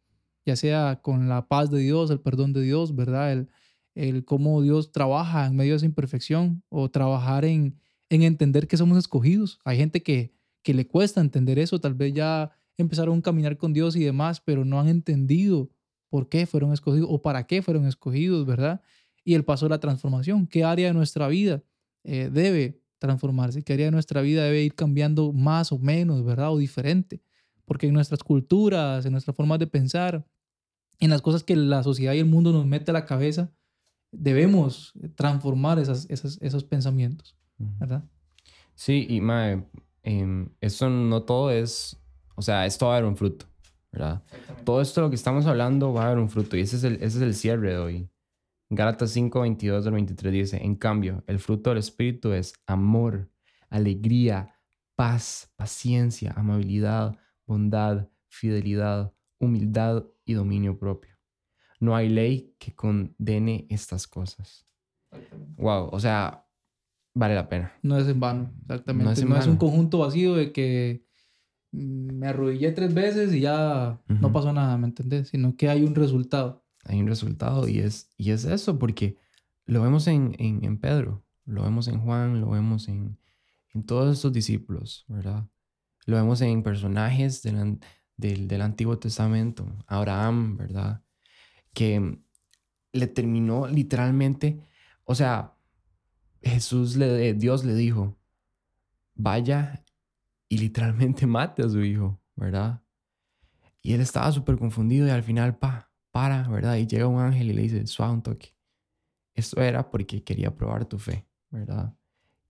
ya 0.44 0.56
sea 0.56 1.00
con 1.02 1.28
la 1.28 1.48
paz 1.48 1.70
de 1.70 1.80
Dios, 1.80 2.10
el 2.10 2.20
perdón 2.20 2.52
de 2.52 2.62
Dios, 2.62 2.94
¿verdad? 2.94 3.32
El, 3.32 3.48
el 3.94 4.24
cómo 4.24 4.62
Dios 4.62 4.92
trabaja 4.92 5.46
en 5.46 5.56
medio 5.56 5.72
de 5.72 5.78
esa 5.78 5.86
imperfección, 5.86 6.62
o 6.68 6.90
trabajar 6.90 7.44
en, 7.44 7.78
en 8.10 8.22
entender 8.22 8.68
que 8.68 8.76
somos 8.76 8.96
escogidos. 8.98 9.58
Hay 9.64 9.76
gente 9.76 10.02
que, 10.02 10.34
que 10.66 10.74
le 10.74 10.88
cuesta 10.88 11.20
entender 11.20 11.60
eso, 11.60 11.80
tal 11.80 11.94
vez 11.94 12.12
ya 12.12 12.50
empezaron 12.76 13.20
a 13.20 13.22
caminar 13.22 13.56
con 13.56 13.72
Dios 13.72 13.94
y 13.94 14.02
demás, 14.02 14.40
pero 14.40 14.64
no 14.64 14.80
han 14.80 14.88
entendido 14.88 15.70
por 16.08 16.28
qué 16.28 16.44
fueron 16.44 16.72
escogidos 16.72 17.06
o 17.08 17.22
para 17.22 17.46
qué 17.46 17.62
fueron 17.62 17.86
escogidos, 17.86 18.44
¿verdad? 18.44 18.80
Y 19.22 19.34
el 19.34 19.44
paso 19.44 19.66
de 19.66 19.70
la 19.70 19.78
transformación, 19.78 20.48
qué 20.48 20.64
área 20.64 20.88
de 20.88 20.92
nuestra 20.92 21.28
vida 21.28 21.62
eh, 22.02 22.30
debe 22.32 22.80
transformarse, 22.98 23.62
qué 23.62 23.74
área 23.74 23.86
de 23.86 23.92
nuestra 23.92 24.22
vida 24.22 24.42
debe 24.42 24.64
ir 24.64 24.74
cambiando 24.74 25.32
más 25.32 25.70
o 25.70 25.78
menos, 25.78 26.24
¿verdad? 26.24 26.50
O 26.50 26.58
diferente, 26.58 27.22
porque 27.64 27.86
en 27.86 27.94
nuestras 27.94 28.24
culturas, 28.24 29.06
en 29.06 29.12
nuestras 29.12 29.36
formas 29.36 29.60
de 29.60 29.68
pensar, 29.68 30.26
en 30.98 31.10
las 31.10 31.22
cosas 31.22 31.44
que 31.44 31.54
la 31.54 31.84
sociedad 31.84 32.12
y 32.14 32.18
el 32.18 32.26
mundo 32.26 32.50
nos 32.50 32.66
mete 32.66 32.90
a 32.90 32.94
la 32.94 33.06
cabeza, 33.06 33.52
debemos 34.10 34.94
transformar 35.14 35.78
esas, 35.78 36.10
esas, 36.10 36.38
esos 36.42 36.64
pensamientos, 36.64 37.36
¿verdad? 37.56 38.02
Sí, 38.74 39.06
y 39.08 39.20
mae, 39.20 39.62
em, 40.06 40.48
eso 40.60 40.88
no 40.88 41.22
todo 41.24 41.50
es 41.50 42.00
o 42.36 42.42
sea, 42.42 42.66
esto 42.66 42.86
va 42.86 42.92
a 42.92 42.96
haber 42.98 43.08
un 43.08 43.16
fruto, 43.16 43.46
¿verdad? 43.90 44.22
Todo 44.64 44.80
esto 44.82 45.00
lo 45.00 45.08
que 45.08 45.16
estamos 45.16 45.46
hablando 45.46 45.92
va 45.92 46.02
a 46.02 46.06
haber 46.06 46.18
un 46.18 46.28
fruto 46.28 46.56
y 46.56 46.60
ese 46.60 46.76
es 46.76 46.84
el, 46.84 46.94
ese 46.96 47.06
es 47.06 47.22
el 47.22 47.34
cierre 47.34 47.72
de 47.72 47.78
hoy. 47.78 48.10
Gálatas 48.68 49.10
5, 49.10 49.40
22 49.40 49.86
al 49.86 49.92
23 49.92 50.32
dice, 50.32 50.62
en 50.62 50.76
cambio, 50.76 51.24
el 51.26 51.38
fruto 51.38 51.70
del 51.70 51.78
Espíritu 51.78 52.32
es 52.32 52.52
amor, 52.66 53.30
alegría, 53.70 54.54
paz, 54.96 55.52
paciencia, 55.56 56.34
amabilidad, 56.36 57.16
bondad, 57.46 58.08
fidelidad, 58.28 59.14
humildad 59.38 60.04
y 60.26 60.34
dominio 60.34 60.78
propio. 60.78 61.16
No 61.80 61.96
hay 61.96 62.08
ley 62.10 62.54
que 62.58 62.74
condene 62.74 63.66
estas 63.70 64.06
cosas. 64.06 64.66
Wow, 65.56 65.88
o 65.90 66.00
sea, 66.00 66.45
vale 67.16 67.34
la 67.34 67.48
pena. 67.48 67.72
No 67.82 67.96
es 67.96 68.06
en 68.06 68.20
vano, 68.20 68.52
exactamente. 68.62 69.04
No 69.04 69.10
es, 69.10 69.24
no 69.24 69.36
es 69.38 69.46
un 69.46 69.56
conjunto 69.56 69.98
vacío 69.98 70.34
de 70.34 70.52
que 70.52 71.02
me 71.72 72.28
arrodillé 72.28 72.72
tres 72.72 72.92
veces 72.92 73.34
y 73.34 73.40
ya 73.40 74.00
no 74.06 74.32
pasó 74.32 74.52
nada, 74.52 74.76
¿me 74.76 74.86
entendés? 74.86 75.28
Sino 75.28 75.56
que 75.56 75.68
hay 75.68 75.82
un 75.82 75.94
resultado. 75.94 76.64
Hay 76.84 77.00
un 77.00 77.06
resultado 77.06 77.68
y 77.68 77.78
es, 77.80 78.10
y 78.18 78.30
es 78.30 78.44
eso, 78.44 78.78
porque 78.78 79.16
lo 79.64 79.82
vemos 79.82 80.06
en, 80.06 80.36
en, 80.38 80.62
en 80.62 80.78
Pedro, 80.78 81.24
lo 81.46 81.62
vemos 81.62 81.88
en 81.88 82.00
Juan, 82.00 82.40
lo 82.40 82.50
vemos 82.50 82.86
en, 82.86 83.18
en 83.72 83.84
todos 83.84 84.14
estos 84.14 84.32
discípulos, 84.32 85.04
¿verdad? 85.08 85.48
Lo 86.04 86.16
vemos 86.16 86.40
en 86.42 86.62
personajes 86.62 87.42
del, 87.42 87.80
del, 88.16 88.46
del 88.46 88.60
Antiguo 88.60 88.98
Testamento, 88.98 89.66
Abraham, 89.86 90.58
¿verdad? 90.58 91.02
Que 91.72 92.20
le 92.92 93.06
terminó 93.06 93.66
literalmente, 93.66 94.60
o 95.04 95.14
sea, 95.14 95.55
Jesús 96.42 96.96
le, 96.96 97.34
Dios 97.34 97.64
le 97.64 97.74
dijo, 97.74 98.16
vaya 99.14 99.84
y 100.48 100.58
literalmente 100.58 101.26
mate 101.26 101.62
a 101.62 101.68
su 101.68 101.82
hijo, 101.82 102.20
¿verdad? 102.34 102.82
Y 103.82 103.92
él 103.92 104.00
estaba 104.00 104.32
súper 104.32 104.56
confundido 104.58 105.06
y 105.06 105.10
al 105.10 105.22
final, 105.22 105.58
pa, 105.58 105.90
para, 106.10 106.48
¿verdad? 106.48 106.76
Y 106.76 106.86
llega 106.86 107.06
un 107.06 107.20
ángel 107.20 107.50
y 107.50 107.52
le 107.52 107.62
dice, 107.62 107.86
suave 107.86 108.14
un 108.14 108.22
toque. 108.22 108.54
Esto 109.34 109.60
era 109.60 109.90
porque 109.90 110.24
quería 110.24 110.54
probar 110.54 110.86
tu 110.86 110.98
fe, 110.98 111.26
¿verdad? 111.50 111.94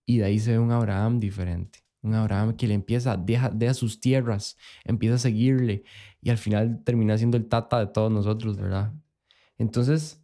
Y 0.05 0.19
de 0.19 0.25
ahí 0.25 0.39
se 0.39 0.51
ve 0.51 0.59
un 0.59 0.71
Abraham 0.71 1.19
diferente. 1.19 1.79
Un 2.01 2.15
Abraham 2.15 2.55
que 2.55 2.67
le 2.67 2.73
empieza, 2.73 3.17
deja, 3.17 3.49
deja 3.49 3.73
sus 3.73 3.99
tierras, 3.99 4.57
empieza 4.85 5.15
a 5.15 5.19
seguirle 5.19 5.83
y 6.21 6.29
al 6.29 6.37
final 6.37 6.81
termina 6.83 7.17
siendo 7.17 7.37
el 7.37 7.47
tata 7.47 7.79
de 7.79 7.87
todos 7.87 8.11
nosotros, 8.11 8.57
¿verdad? 8.57 8.93
Entonces, 9.57 10.23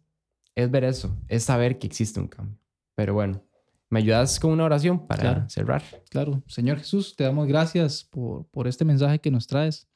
es 0.54 0.70
ver 0.70 0.84
eso, 0.84 1.16
es 1.28 1.44
saber 1.44 1.78
que 1.78 1.86
existe 1.86 2.20
un 2.20 2.28
cambio. 2.28 2.58
Pero 2.94 3.14
bueno, 3.14 3.42
¿Me 3.90 4.00
ayudas 4.00 4.40
con 4.40 4.50
una 4.50 4.64
oración 4.64 5.06
para 5.06 5.48
cerrar? 5.48 5.82
Claro, 6.10 6.42
Señor 6.46 6.78
Jesús, 6.78 7.14
te 7.16 7.24
damos 7.24 7.46
gracias 7.46 8.04
por, 8.04 8.46
por 8.46 8.66
este 8.66 8.84
mensaje 8.84 9.20
que 9.20 9.30
nos 9.30 9.46
traes. 9.46 9.88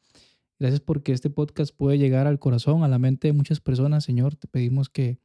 Gracias 0.59 0.81
porque 0.81 1.13
este 1.13 1.31
podcast 1.31 1.75
puede 1.75 1.99
llegar 1.99 2.27
al 2.27 2.39
corazón, 2.39 2.83
a 2.83 2.89
la 2.89 2.99
mente 2.99 3.29
de 3.29 3.33
muchas 3.33 3.61
personas, 3.61 4.05
Señor. 4.05 4.35
Te 4.35 4.49
pedimos 4.49 4.89
que, 4.89 5.19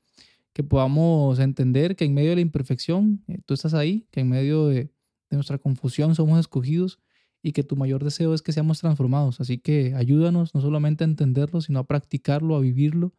que 0.53 0.63
podamos 0.63 1.39
entender 1.39 1.95
que 1.95 2.05
en 2.05 2.13
medio 2.13 2.29
de 2.31 2.35
la 2.35 2.41
imperfección 2.41 3.23
eh, 3.27 3.39
tú 3.45 3.53
estás 3.53 3.73
ahí, 3.73 4.07
que 4.11 4.21
en 4.21 4.29
medio 4.29 4.67
de, 4.67 4.91
de 5.29 5.37
nuestra 5.37 5.57
confusión 5.57 6.13
somos 6.15 6.39
escogidos 6.39 6.99
y 7.41 7.51
que 7.51 7.63
tu 7.63 7.75
mayor 7.75 8.03
deseo 8.03 8.33
es 8.33 8.41
que 8.41 8.53
seamos 8.53 8.79
transformados. 8.79 9.41
Así 9.41 9.57
que 9.57 9.93
ayúdanos 9.95 10.53
no 10.53 10.61
solamente 10.61 11.03
a 11.03 11.07
entenderlo, 11.07 11.61
sino 11.61 11.79
a 11.79 11.87
practicarlo, 11.87 12.55
a 12.55 12.59
vivirlo 12.59 13.13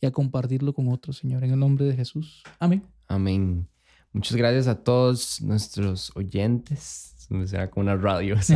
y 0.00 0.06
a 0.06 0.10
compartirlo 0.10 0.74
con 0.74 0.88
otros, 0.88 1.18
Señor. 1.18 1.44
En 1.44 1.52
el 1.52 1.58
nombre 1.58 1.84
de 1.84 1.94
Jesús. 1.94 2.42
Amén. 2.58 2.82
Amén. 3.06 3.68
Muchas 4.12 4.36
gracias 4.36 4.66
a 4.66 4.82
todos 4.82 5.40
nuestros 5.40 6.10
oyentes. 6.16 7.14
Me 7.28 7.46
será 7.46 7.70
como 7.70 7.84
una 7.84 7.96
radio. 7.96 8.36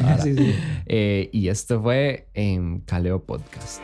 Eh, 0.87 1.31
y 1.33 1.49
esto 1.49 1.81
fue 1.81 2.29
en 2.35 2.81
Caleo 2.81 3.23
Podcast. 3.23 3.81